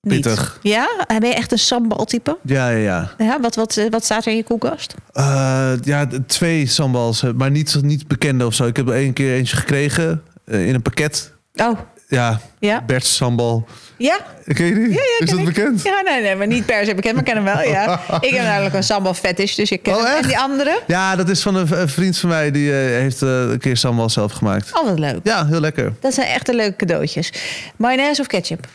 [0.00, 0.20] niet?
[0.20, 0.58] Pittig.
[0.62, 0.88] Ja?
[1.06, 2.38] Ben je echt een sambal-type?
[2.42, 3.10] Ja, ja, ja.
[3.18, 4.94] Ja, wat, wat, eh, wat staat er in je koelkast?
[5.12, 8.66] Eh, ja, twee sambals, eh, maar niet, niet bekende of zo.
[8.66, 11.32] Ik heb er één keer eentje gekregen in een pakket.
[11.54, 11.78] Oh,
[12.08, 12.82] Ja, ja?
[12.86, 13.66] Bert's sambal.
[13.98, 14.18] Ja?
[14.46, 14.88] Ken je die?
[14.88, 15.44] Ja, ja, Is dat ik.
[15.44, 15.82] bekend?
[15.82, 18.00] Ja, nee, nee, maar niet per se bekend, maar ik ken hem wel, ja.
[18.20, 20.16] Ik heb namelijk een sambal fetish, dus ik ken Oh, hem.
[20.22, 20.80] En die andere?
[20.86, 22.50] Ja, dat is van een, vriend van mij.
[22.50, 24.70] Die heeft een keer sambal zelf gemaakt.
[24.78, 25.20] Oh, wat leuk.
[25.22, 25.92] Ja, heel lekker.
[26.00, 27.32] Dat zijn echt leuke cadeautjes.
[27.76, 28.66] Mayonaise of ketchup?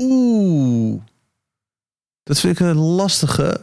[0.00, 1.00] Oeh.
[2.22, 3.60] Dat vind ik een lastige.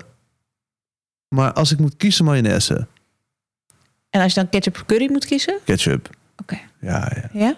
[1.28, 2.88] Maar als ik moet kiezen, mayonaise.
[4.10, 5.60] En als je dan ketchup of curry moet kiezen?
[5.64, 6.10] Ketchup.
[6.42, 6.60] Oké.
[6.80, 7.30] Ja, ja.
[7.34, 7.56] Ja?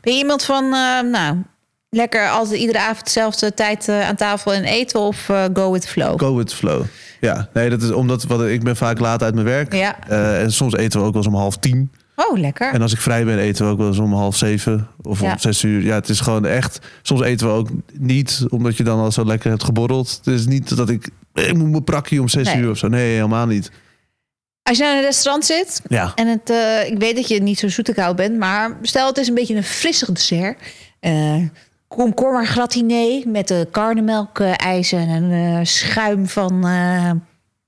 [0.00, 1.42] Ben je iemand van, eh, nou,
[1.90, 5.88] lekker altijd iedere avond dezelfde tijd eh, aan tafel en eten of eh, go with
[5.88, 6.20] flow?
[6.20, 6.84] Go with the flow.
[7.20, 9.74] Ja, nee, dat is omdat wat, ik ben vaak laat uit mijn werk.
[9.74, 10.08] Ja.
[10.38, 11.90] En soms eten we ook wel eens om half tien.
[12.16, 12.72] Oh, lekker.
[12.72, 15.32] En als ik vrij ben, eten we ook wel eens om half zeven of Ja.
[15.32, 15.82] om zes uur.
[15.82, 16.78] Ja, het is gewoon echt.
[17.02, 20.20] Soms eten we ook niet, omdat je dan al zo lekker hebt geborreld.
[20.24, 21.08] Het is niet dat ik.
[21.34, 22.56] Ik moet mijn prakje om zes Nee.
[22.56, 22.88] uur of zo.
[22.88, 23.70] Nee, helemaal niet.
[24.62, 26.12] Als je naar een restaurant zit Ja.
[26.14, 29.28] en het, eh, ik weet dat je niet zo zoetekoud bent, maar stel het is
[29.28, 30.58] een beetje een frissig dessert.
[31.00, 31.36] Eh
[31.88, 37.10] komkommer gratiné met de karnemelk eh, ijzer en een eh, schuim van eh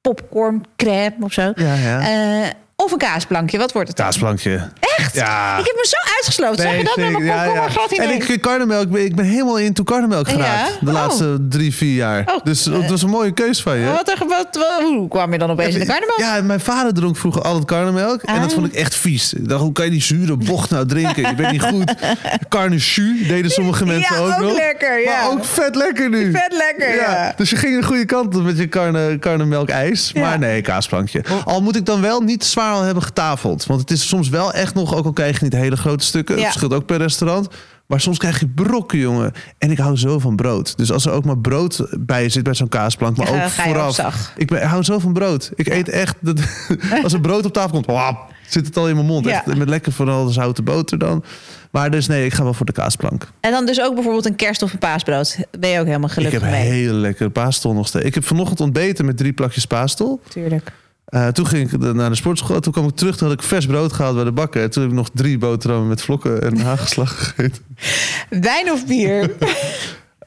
[0.01, 1.53] popcorn crème of zo.
[1.55, 2.53] Ja, ja.
[2.85, 4.07] Of een kaasplankje, wat wordt het dan?
[4.07, 4.69] Kaasplankje.
[4.99, 5.15] Echt?
[5.15, 5.59] Ja.
[5.59, 6.63] Ik heb me zo uitgesloten.
[6.63, 7.23] Zag je dat met zeker.
[7.25, 8.03] mijn komkommer gratiné?
[8.05, 10.33] En ik karnemelk, ik ben, ik ben helemaal into karnemelk Ja?
[10.33, 10.79] geraakt.
[10.81, 10.93] De Oh.
[10.93, 12.23] laatste drie, vier jaar.
[12.35, 12.45] Oh.
[12.45, 13.87] Dus het was een mooie keus van je.
[13.87, 16.19] Wat, er- wat, wat- hoe kwam je dan opeens in de karnemelk?
[16.19, 18.23] Ja, mijn vader dronk vroeger altijd karnemelk.
[18.23, 18.55] En dat Ah.
[18.55, 19.33] vond ik echt vies.
[19.33, 21.23] Ik dacht, hoe kan je die zure bocht nou drinken?
[21.29, 21.95] Je bent niet goed.
[22.49, 24.57] Carnechu deden sommige mensen Ja, ook, ook nog.
[24.57, 25.21] lekker, ja.
[25.21, 26.31] Maar ook vet lekker nu.
[26.31, 27.33] Vet lekker, ja.
[27.37, 30.11] Dus je ging de goede kant op met je karne, karnemelk ijs.
[30.15, 30.21] Ja.
[30.21, 31.25] Maar nee, kaasplankje.
[31.45, 33.67] Al moet ik dan wel niet zwaar al hebben getafeld.
[33.67, 36.35] Want het is soms wel echt nog, ook al krijg je niet hele grote stukken.
[36.35, 36.41] Ja.
[36.41, 37.49] Het verschilt ook per restaurant.
[37.87, 39.33] Maar soms krijg je brokken, jongen.
[39.59, 40.77] En ik hou zo van brood.
[40.77, 43.17] Dus als er ook maar brood bij zit bij zo'n kaasplank.
[43.17, 44.33] Maar Ja, ook vooraf.
[44.37, 45.51] Ik ben, hou zo van brood.
[45.55, 46.17] Ik eet echt...
[46.21, 46.41] Dat,
[47.03, 49.25] als er brood op tafel komt, wap, zit het al in mijn mond.
[49.25, 49.31] Ja.
[49.33, 51.25] Echt, met lekker vooral de zoute boter dan.
[51.71, 53.29] Maar dus nee, ik ga wel voor de kaasplank.
[53.41, 55.37] En dan dus ook bijvoorbeeld een kerst of een paasbrood.
[55.59, 56.69] Ben je ook helemaal Ik gelukkig heb een mee?
[56.69, 58.05] hele lekkere paastol nog steeds.
[58.05, 60.21] Ik heb vanochtend ontbeten met drie plakjes paastol.
[60.29, 60.73] Tuurlijk.
[61.07, 62.61] Eh, toen ging ik naar de sportschool.
[62.61, 63.17] Toen kwam ik terug.
[63.17, 64.63] Toen had ik vers brood gehaald bij de bakker.
[64.63, 67.63] En toen heb ik nog drie boterhammen met vlokken en hagelslag gegeten.
[68.31, 69.31] Wijn of bier?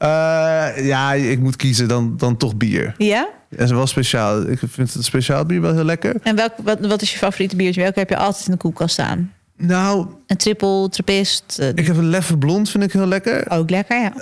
[0.00, 1.88] Eh, ja, ik moet kiezen.
[1.88, 2.94] Dan, dan toch bier.
[2.98, 3.28] ja?
[3.56, 4.42] En ze wel speciaal.
[4.48, 6.14] Ik vind het speciaal bier wel heel lekker.
[6.22, 7.80] En welk, wat, wat is je favoriete biertje?
[7.82, 9.32] Welke heb je altijd in de koelkast staan?
[9.62, 11.56] Nou, Een triple, trappist?
[11.60, 13.50] eh, ik heb een leffe blond, vind ik heel lekker.
[13.50, 14.12] Ook lekker, ja.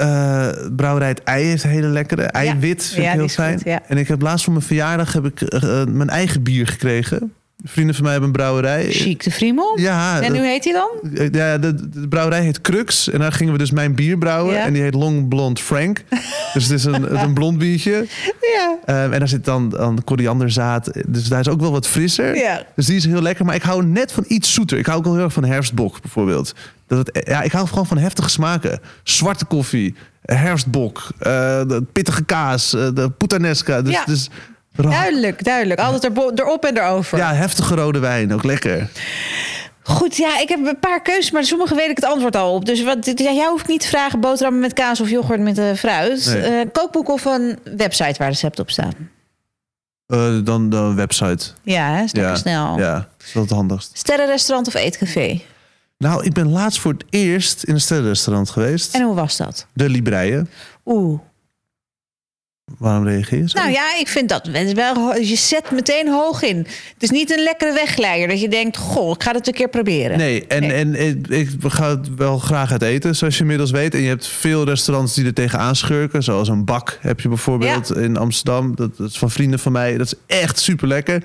[0.77, 2.23] Brouwerij het Ei heeft hele lekkere.
[2.23, 3.55] Eiwit vind Ja, ik heel is fijn.
[3.57, 3.81] goed, ja.
[3.87, 7.33] En ik heb laatst voor mijn verjaardag heb ik, eh, mijn eigen bier gekregen.
[7.65, 8.91] Vrienden van mij hebben een brouwerij.
[8.91, 9.79] Chic de Friemel.
[9.81, 10.89] Ja, En dat- hoe heet hij dan?
[11.33, 13.11] ja de, de brouwerij heet Crux.
[13.11, 14.55] En daar gingen we dus mijn bier brouwen.
[14.55, 14.65] Ja.
[14.65, 16.05] En die heet Long Blond Frank.
[16.55, 18.07] dus het is een, een blond biertje.
[18.55, 18.79] Ja.
[18.85, 20.91] Ehm, en daar zit dan, dan korianderzaad.
[21.07, 22.37] Dus daar is ook wel wat frisser.
[22.37, 22.63] Ja.
[22.77, 23.45] Dus die is heel lekker.
[23.45, 24.79] Maar ik hou net van iets zoeter.
[24.79, 26.55] Ik hou ook wel heel erg van herfstbok bijvoorbeeld.
[26.87, 28.81] Dat het, ja, ik hou gewoon van heftige smaken.
[29.03, 31.31] Zwarte koffie, herfstbok, eh,
[31.67, 33.83] de pittige kaas, eh, de puttanesca.
[33.83, 34.05] Dus, Ja.
[34.05, 34.31] dus
[34.83, 35.81] ra- Duidelijk, duidelijk.
[35.81, 37.19] Altijd erbo- erop en erover.
[37.19, 38.89] ja, heftige rode wijn, ook lekker.
[39.83, 42.65] Goed, ja, ik heb een paar keuzes, maar sommige weet ik het antwoord al op.
[42.67, 46.27] Dus wat, jou hoeft niet te vragen boterhammen met kaas of yoghurt met eh, fruit.
[46.27, 46.41] Nee.
[46.43, 48.93] Eh, kookboek of een website waar recepten op staan.
[50.07, 51.47] Eh, dan de website.
[51.63, 52.79] Ja, hè, Ja, snel.
[52.79, 53.91] Ja, dat is wel het handigst.
[53.99, 55.41] Sterrenrestaurant of eetcafé?
[55.99, 58.95] Nou, ik ben laatst voor het eerst in een sterrenrestaurant geweest.
[58.95, 59.67] En hoe was dat?
[59.73, 60.51] De Libreien.
[60.85, 61.21] Oeh.
[62.79, 63.59] Waarom reageer je zo?
[63.59, 65.17] Nou ja, ik vind dat wel.
[65.17, 66.57] Je zet meteen hoog in.
[66.57, 69.69] Het is niet een lekkere wegleider dat je denkt: Goh, ik ga het een keer
[69.69, 70.19] proberen.
[70.19, 70.71] Nee, en, Nee.
[70.73, 73.95] en ik, ik ga het wel graag uit eten, zoals je inmiddels weet.
[73.95, 76.23] En je hebt veel restaurants die er tegenaan schurken.
[76.23, 78.77] Zoals een bak heb je bijvoorbeeld in Amsterdam.
[78.77, 79.97] Dat, dat is van vrienden van mij.
[79.99, 81.23] Dat is echt super lekker.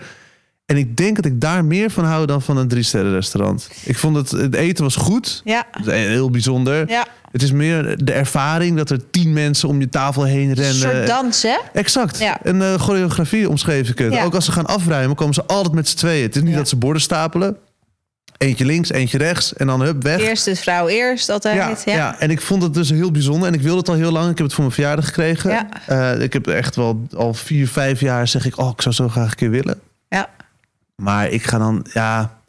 [0.65, 3.69] En ik denk dat ik daar meer van hou dan van een drie sterren restaurant.
[3.83, 5.41] Ik vond het, het eten was goed.
[5.43, 6.89] Ja, Heel bijzonder.
[6.89, 7.05] ja.
[7.33, 10.75] Het is meer de ervaring dat er tien mensen om je tafel heen Een rennen.
[10.75, 11.57] soort dans, hè?
[11.73, 12.19] Exact.
[12.19, 12.37] Ja.
[12.43, 14.13] Een eh, choreografie omschreef ik het.
[14.13, 14.23] Ja.
[14.23, 16.23] Ook als ze gaan afruimen, komen ze altijd met z'n tweeën.
[16.23, 16.57] Het is niet Ja.
[16.57, 17.57] dat ze borden stapelen.
[18.37, 20.19] Eentje links, eentje rechts en dan hup, weg.
[20.19, 21.55] Eerste vrouw eerst, altijd.
[21.85, 22.19] Ja, Ja, ja.
[22.19, 23.47] en ik vond het dus heel bijzonder.
[23.47, 24.29] En ik wilde het al heel lang.
[24.29, 25.51] Ik heb het voor mijn verjaardag gekregen.
[25.51, 25.67] Ja.
[25.87, 28.57] Eh, ik heb echt wel al vier, vijf jaar zeg ik...
[28.59, 29.79] oh, ik zou zo graag een keer willen.
[30.09, 30.29] Ja.
[30.95, 32.41] Maar ik ga dan, ja...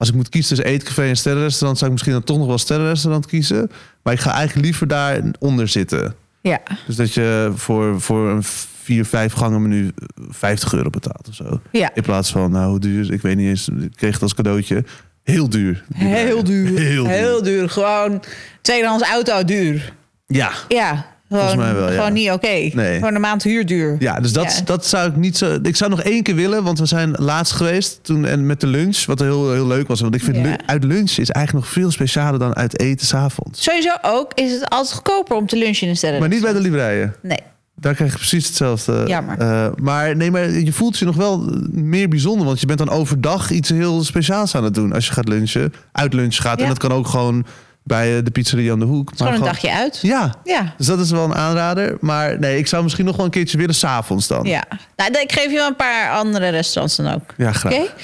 [0.00, 1.78] Als ik moet kiezen tussen eetcafé en sterrenrestaurant...
[1.78, 3.70] zou ik misschien dan toch nog wel sterrenrestaurant kiezen.
[4.02, 6.14] Maar ik ga eigenlijk liever daaronder zitten.
[6.40, 6.60] ja.
[6.86, 8.42] Dus dat je voor, voor een
[8.82, 9.90] vier, vijf gangen menu
[10.28, 11.60] 50 euro betaalt of zo.
[11.72, 11.90] Ja.
[11.94, 13.12] In plaats van, nou, hoe duur?
[13.12, 13.68] Ik weet niet eens.
[13.68, 14.84] Ik kreeg het als cadeautje.
[15.22, 15.84] Heel duur.
[15.94, 16.66] Heel duur.
[16.66, 17.08] Heel duur.
[17.08, 17.68] Heel duur.
[17.70, 18.22] Gewoon
[18.60, 19.92] tweedehands auto duur.
[20.26, 20.52] Ja.
[20.68, 21.06] Ja.
[21.30, 21.94] Volgens mij wel, ja.
[21.94, 22.46] gewoon niet oké.
[22.72, 22.94] Nee.
[22.98, 23.96] Gewoon een maand huur duur.
[23.98, 24.64] Ja, dus dat, Ja.
[24.64, 25.58] dat zou ik niet zo.
[25.62, 28.66] Ik zou nog één keer willen, want we zijn laatst geweest toen en met de
[28.66, 30.00] lunch, wat heel, heel leuk was.
[30.00, 30.56] Want ik vind Ja.
[30.66, 33.62] uit lunch is eigenlijk nog veel specialer dan uit eten s'avonds.
[33.62, 36.20] Sowieso ook is het altijd goedkoper om te lunchen in een sterren.
[36.20, 37.14] Maar niet bij de livreien.
[37.22, 37.38] Nee.
[37.76, 39.04] Daar krijg je precies hetzelfde.
[39.06, 39.38] Jammer.
[39.38, 42.46] Eh, maar nee, maar je voelt je nog wel meer bijzonder.
[42.46, 45.72] Want je bent dan overdag iets heel speciaals aan het doen als je gaat lunchen.
[45.92, 46.60] Uit lunch gaat.
[46.60, 47.44] En dat kan ook gewoon
[47.84, 49.10] bij eh, de pizzeria aan de hoek.
[49.10, 49.98] Het gewoon een dagje uit.
[50.02, 50.74] Ja, Ja.
[50.76, 51.96] dus dat is wel een aanrader.
[52.00, 54.44] Maar nee, ik zou misschien nog wel een keertje willen s'avonds dan.
[54.44, 54.64] Ja.
[54.96, 57.34] Nou, ik geef je wel een paar andere restaurants dan ook.
[57.36, 57.94] Ja, graag.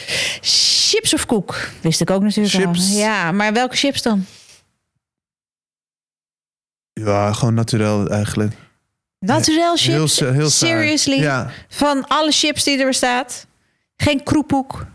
[0.41, 1.57] Chips of koek?
[1.81, 2.91] Wist ik ook natuurlijk Chips.
[2.93, 2.97] al.
[2.99, 4.27] Ja, maar welke chips dan?
[6.93, 8.53] Ja, gewoon naturel eigenlijk.
[9.19, 10.21] Naturel chips?
[10.21, 10.51] Heel, heel.
[10.51, 11.21] Seriously?
[11.21, 13.47] Ja, Van alle chips die er bestaat?
[13.97, 14.87] Geen kroephoek?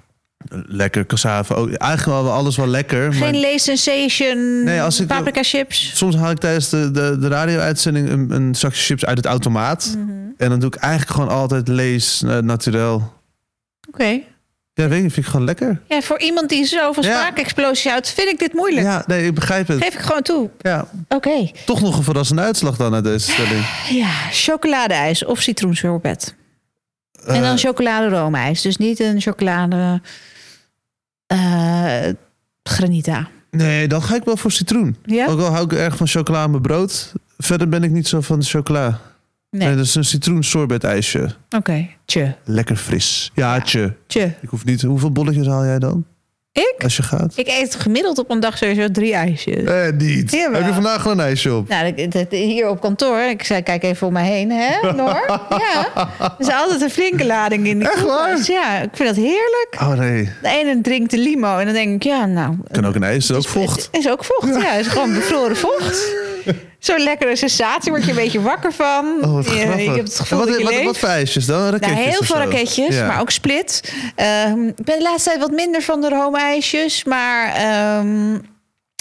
[0.66, 1.56] Lekker cassave.
[1.56, 3.14] Ook, eigenlijk wel alles wel lekker.
[3.16, 5.92] Maar Geen Sensation Nee, als ik- paprika chips?
[5.98, 9.96] soms haal ik tijdens de, de, de radio-uitzending een, een zakje chips uit het automaat.
[9.98, 10.10] Mhm.
[10.38, 13.14] En dan doe ik eigenlijk gewoon altijd lees uh, naturel.
[13.90, 14.20] Oké.
[14.74, 15.82] Ja, weet je, vind ik gewoon lekker.
[15.88, 17.10] Ja, voor iemand die zoveel Ja.
[17.20, 18.86] spraakexplosie houdt, vind ik dit moeilijk.
[18.86, 19.84] Ja, nee, ik begrijp het.
[19.84, 20.50] Geef ik gewoon toe.
[20.60, 21.52] Ja, Oké.
[21.66, 23.66] toch nog een verrassende uitslag dan uit deze stelling.
[23.90, 26.36] Ja, chocoladeijs of citroensorbet.
[27.26, 28.62] En dan Eh, chocolade-roomijs.
[28.62, 30.02] Dus niet een chocolade
[31.32, 32.14] eh,
[32.64, 33.28] granita.
[33.52, 34.96] nee, dan ga ik wel voor citroen.
[35.06, 35.28] Ja?
[35.28, 37.14] Ook al hou ik erg van chocola aan mijn brood.
[37.38, 39.00] Verder ben ik niet zo van de chocola.
[39.50, 39.76] Nee, Nee.
[39.78, 41.30] dus een citroen sorbet ijsje.
[41.58, 41.88] Oké.
[42.06, 42.36] Tje.
[42.46, 43.32] Lekker fris.
[43.36, 43.94] Ja, tje.
[44.08, 44.34] Tje.
[44.42, 44.82] Ik hoef niet.
[44.82, 46.06] Hoeveel bolletjes haal jij dan
[46.54, 46.76] Ik?
[46.84, 47.34] als je gaat?
[47.36, 49.64] Ik eet gemiddeld op een dag sowieso drie ijsjes.
[49.64, 50.32] Eh, niet.
[50.32, 50.58] Jawel.
[50.60, 51.68] Heb je vandaag gewoon een ijsje op?
[51.68, 55.26] Nou, dat- dat- hier op kantoor, ik zei, kijk even om me heen, hè, Noor?
[55.50, 55.88] Ja.
[56.20, 58.18] Er is altijd een flinke lading in de Echt waar?
[58.26, 58.48] koelkast.
[58.48, 59.76] Ja, ik vind dat heerlijk.
[59.80, 60.30] Oh nee.
[60.42, 62.56] De ene drinkt de limo en dan denk ik, ja, nou...
[62.72, 63.88] Kan ook een ijs, is ook vocht.
[63.92, 64.74] Is ook vocht, ja.
[64.74, 66.10] Is gewoon bevroren vocht.
[66.82, 69.18] Zo'n lekkere sensatie, word je een beetje wakker van.
[69.24, 70.86] Oh, wat je, je hebt het gevoel En dat wat, je wat, leeft.
[70.86, 71.64] wat voor ijsjes dan?
[71.70, 73.08] Raketjes Nou, heel of veel raketjes, Ja.
[73.08, 73.94] maar ook split.
[74.16, 77.04] Ehm, ik ben de laatste tijd wat minder van de roomijsjes.
[77.04, 78.38] Maar ehm,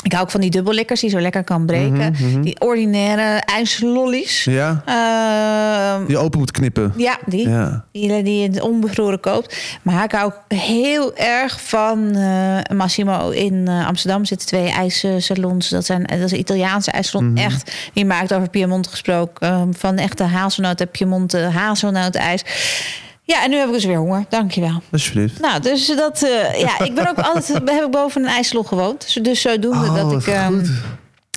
[0.03, 2.14] ik hou ook van die dubbellikkers die zo lekker kan breken.
[2.20, 4.44] Mhm, Die ordinaire ijslollies.
[4.44, 6.92] Ja, Ehm, die open moet knippen.
[6.96, 7.48] ja, die.
[7.48, 7.84] Ja.
[7.92, 9.57] Die, die je onbevroren koopt.
[9.82, 14.24] Maar ik hou ook heel erg van eh, Massimo in eh, Amsterdam.
[14.24, 15.68] zitten twee ijssalons.
[15.68, 17.32] Dat, zijn, dat is een Italiaanse ijssalon.
[17.32, 17.36] Mhm.
[17.44, 17.72] Echt.
[17.92, 19.48] Die maakt over Piemonte gesproken.
[19.48, 22.44] ehm, van echte hazelnoot en Piemonte hazelnootijs.
[23.31, 24.24] Ja, en nu heb ik dus weer honger.
[24.28, 24.83] Dankjewel.
[24.93, 25.41] Alsjeblieft.
[25.41, 26.22] Nou, dus dat...
[26.22, 27.49] eh, ja, ik ben ook altijd...
[27.49, 29.01] heb ik boven een ijssalon gewoond.
[29.01, 30.26] Dus, dus zodoende Oh, dat ik...
[30.26, 30.59] ehm,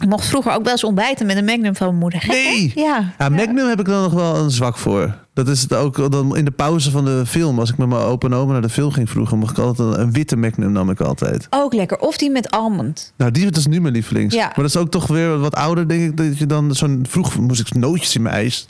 [0.01, 2.21] ik mocht vroeger ook wel eens ontbijten met een magnum van mijn moeder.
[2.21, 2.31] Gek?
[2.31, 2.71] Nee.
[2.75, 3.13] Ja.
[3.17, 5.15] Ja, Magnum heb ik dan nog wel een zwak voor.
[5.33, 7.59] Dat is het ook dan in de pauze van de film.
[7.59, 9.87] Als ik met mijn opa en oma naar de film ging vroeger, mocht ik altijd
[9.93, 11.47] een, een witte Magnum nam ik altijd.
[11.49, 11.99] Ook lekker.
[11.99, 13.13] Of die met almond.
[13.17, 14.35] Nou, die dat is nu mijn lievelings.
[14.35, 14.45] Ja.
[14.45, 16.17] Maar dat is ook toch weer wat ouder, denk ik.
[16.17, 18.67] Dat je dan zo'n vroeg moest ik nootjes in mijn ijs.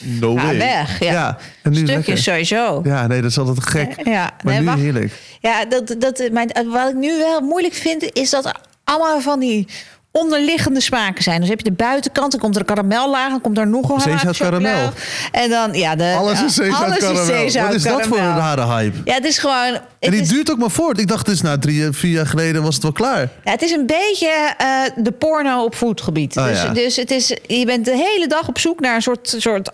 [0.00, 0.58] No Ga way.
[0.58, 1.36] weg, ja.
[1.62, 2.18] en nu Stukjes lekker.
[2.18, 2.80] sowieso.
[2.84, 3.94] Ja, nee, dat is altijd gek.
[4.04, 4.78] Ja, Maar nee, nu wacht.
[4.78, 5.12] heerlijk.
[5.40, 9.40] Ja, dat, dat, mijn, wat ik nu wel moeilijk vind, is dat er allemaal van
[9.40, 9.68] die
[10.14, 11.40] onderliggende smaken zijn.
[11.40, 14.00] Dus heb je de buitenkant, dan komt er een karamellaag, dan komt er nog een
[14.00, 14.58] Zeezout laag chocola.
[14.60, 14.90] karamel.
[15.32, 17.24] En dan, ja, de, Alles ja, is zeezout alles karamel.
[17.24, 18.96] zeezout Wat is dat voor een rare hype?
[19.04, 19.72] Ja, het is gewoon...
[19.74, 20.98] En Het die is, duurt ook maar voort.
[21.00, 23.28] Ik dacht, dus na drie, vier jaar geleden was het wel klaar.
[23.44, 24.66] ja, het is een beetje eh,
[24.96, 26.36] de porno op voedgebied.
[26.36, 26.72] Oh, dus, ja.
[26.72, 29.70] dus het is, je bent de hele dag op zoek naar een soort, soort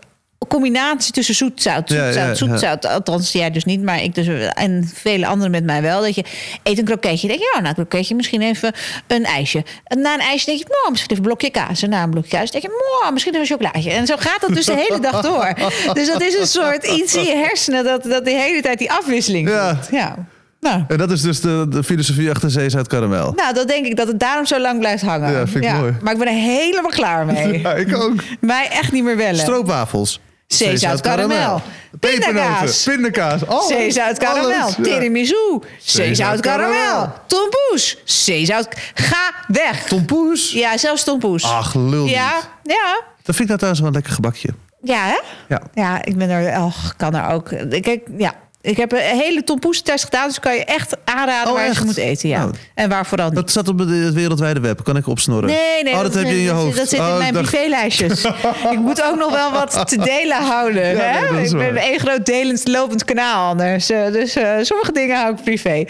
[0.49, 2.35] combinatie tussen Ja, zoetzout, ja, ja.
[2.35, 2.87] zoetzout.
[2.87, 6.01] Althans, jij dus niet, maar ik dus en vele anderen met mij wel.
[6.01, 6.25] Dat je
[6.63, 8.73] eet een kroketje, denk je, ja, nou, een kroketje, misschien even
[9.07, 9.65] een ijsje.
[9.85, 11.83] En na een ijsje denk je, nou, misschien even een blokje kaas.
[11.83, 13.91] En na een blokje kaas denk je, nou, misschien even een chocolaatje.
[13.91, 15.55] En zo gaat dat dus de hele dag door.
[15.93, 18.93] Dus dat is een soort iets in je hersenen dat, dat de hele tijd die
[18.93, 19.49] afwisseling
[19.91, 20.27] Ja.
[20.61, 20.83] Nou.
[20.89, 23.33] En dat is dus de, de filosofie achter zeezout karamel.
[23.37, 25.33] Nou, dat denk ik dat het daarom zo lang blijft hangen.
[25.33, 25.95] Ja, vind ik mooi.
[26.03, 27.59] Maar ik ben er helemaal klaar mee.
[27.63, 28.15] Ja, ik ook.
[28.41, 29.39] Mij echt niet meer bellen.
[29.39, 30.21] Stroopwafels.
[30.49, 31.63] Zeezout karamel.
[32.01, 32.83] Pindakaas.
[32.83, 33.47] Pindakaas.
[33.47, 33.67] Alles.
[33.67, 34.51] Zeezout karamel.
[34.51, 34.69] Ja.
[34.83, 35.61] Tiramisu.
[35.79, 37.13] Zeezout karamel.
[37.27, 37.99] Tompoes.
[38.05, 38.69] Zeezout.
[38.95, 39.87] Ga weg.
[39.87, 40.53] Tompoes.
[40.53, 41.45] Ja, zelfs tompoes.
[41.45, 43.01] Ach, lul ja, ja.
[43.23, 44.49] Dat vind ik nou trouwens wel een lekker gebakje.
[44.83, 45.19] Ja, hè?
[45.49, 45.63] Ja.
[45.75, 46.61] Ja, ik ben er...
[46.61, 47.49] Oh, kan er ook...
[47.81, 48.35] Kijk, ja.
[48.69, 51.85] Ik heb een hele tompoes-test gedaan, dus kan je echt aanraden Oh, waar je echt?
[51.85, 52.29] moet eten.
[52.29, 52.45] Ja.
[52.45, 52.51] Oh.
[52.75, 53.35] En waar vooral niet.
[53.37, 54.85] Dat staat op het wereldwijde web.
[54.85, 55.47] Kan ik opsnorren?
[55.51, 56.77] Nee, nee, Oh, dat, heb je in je dat- hoofd.
[56.77, 58.25] Dat zit in mijn dacht- privélijstjes.
[58.75, 60.87] ik moet ook nog wel wat te delen houden.
[60.87, 61.21] Ja, hè?
[61.21, 63.91] nee, dat ik ben één groot delend lopend kanaal anders.
[63.91, 65.85] Eh, dus eh, sommige dingen hou ik privé.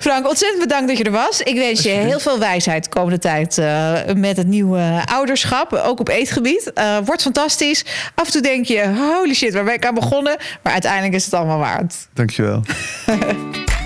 [0.00, 1.40] Frank, ontzettend bedankt dat je er was.
[1.40, 5.72] Ik wens je heel veel wijsheid de komende tijd eh, met het nieuwe ouderschap.
[5.72, 6.72] Ook op eetgebied.
[7.04, 7.84] Wordt fantastisch.
[8.14, 10.36] Af en toe denk je, holy shit, waar ben ik aan begonnen?
[10.62, 11.94] Maar uiteindelijk is het allemaal waard.
[12.20, 12.62] Dankjewel.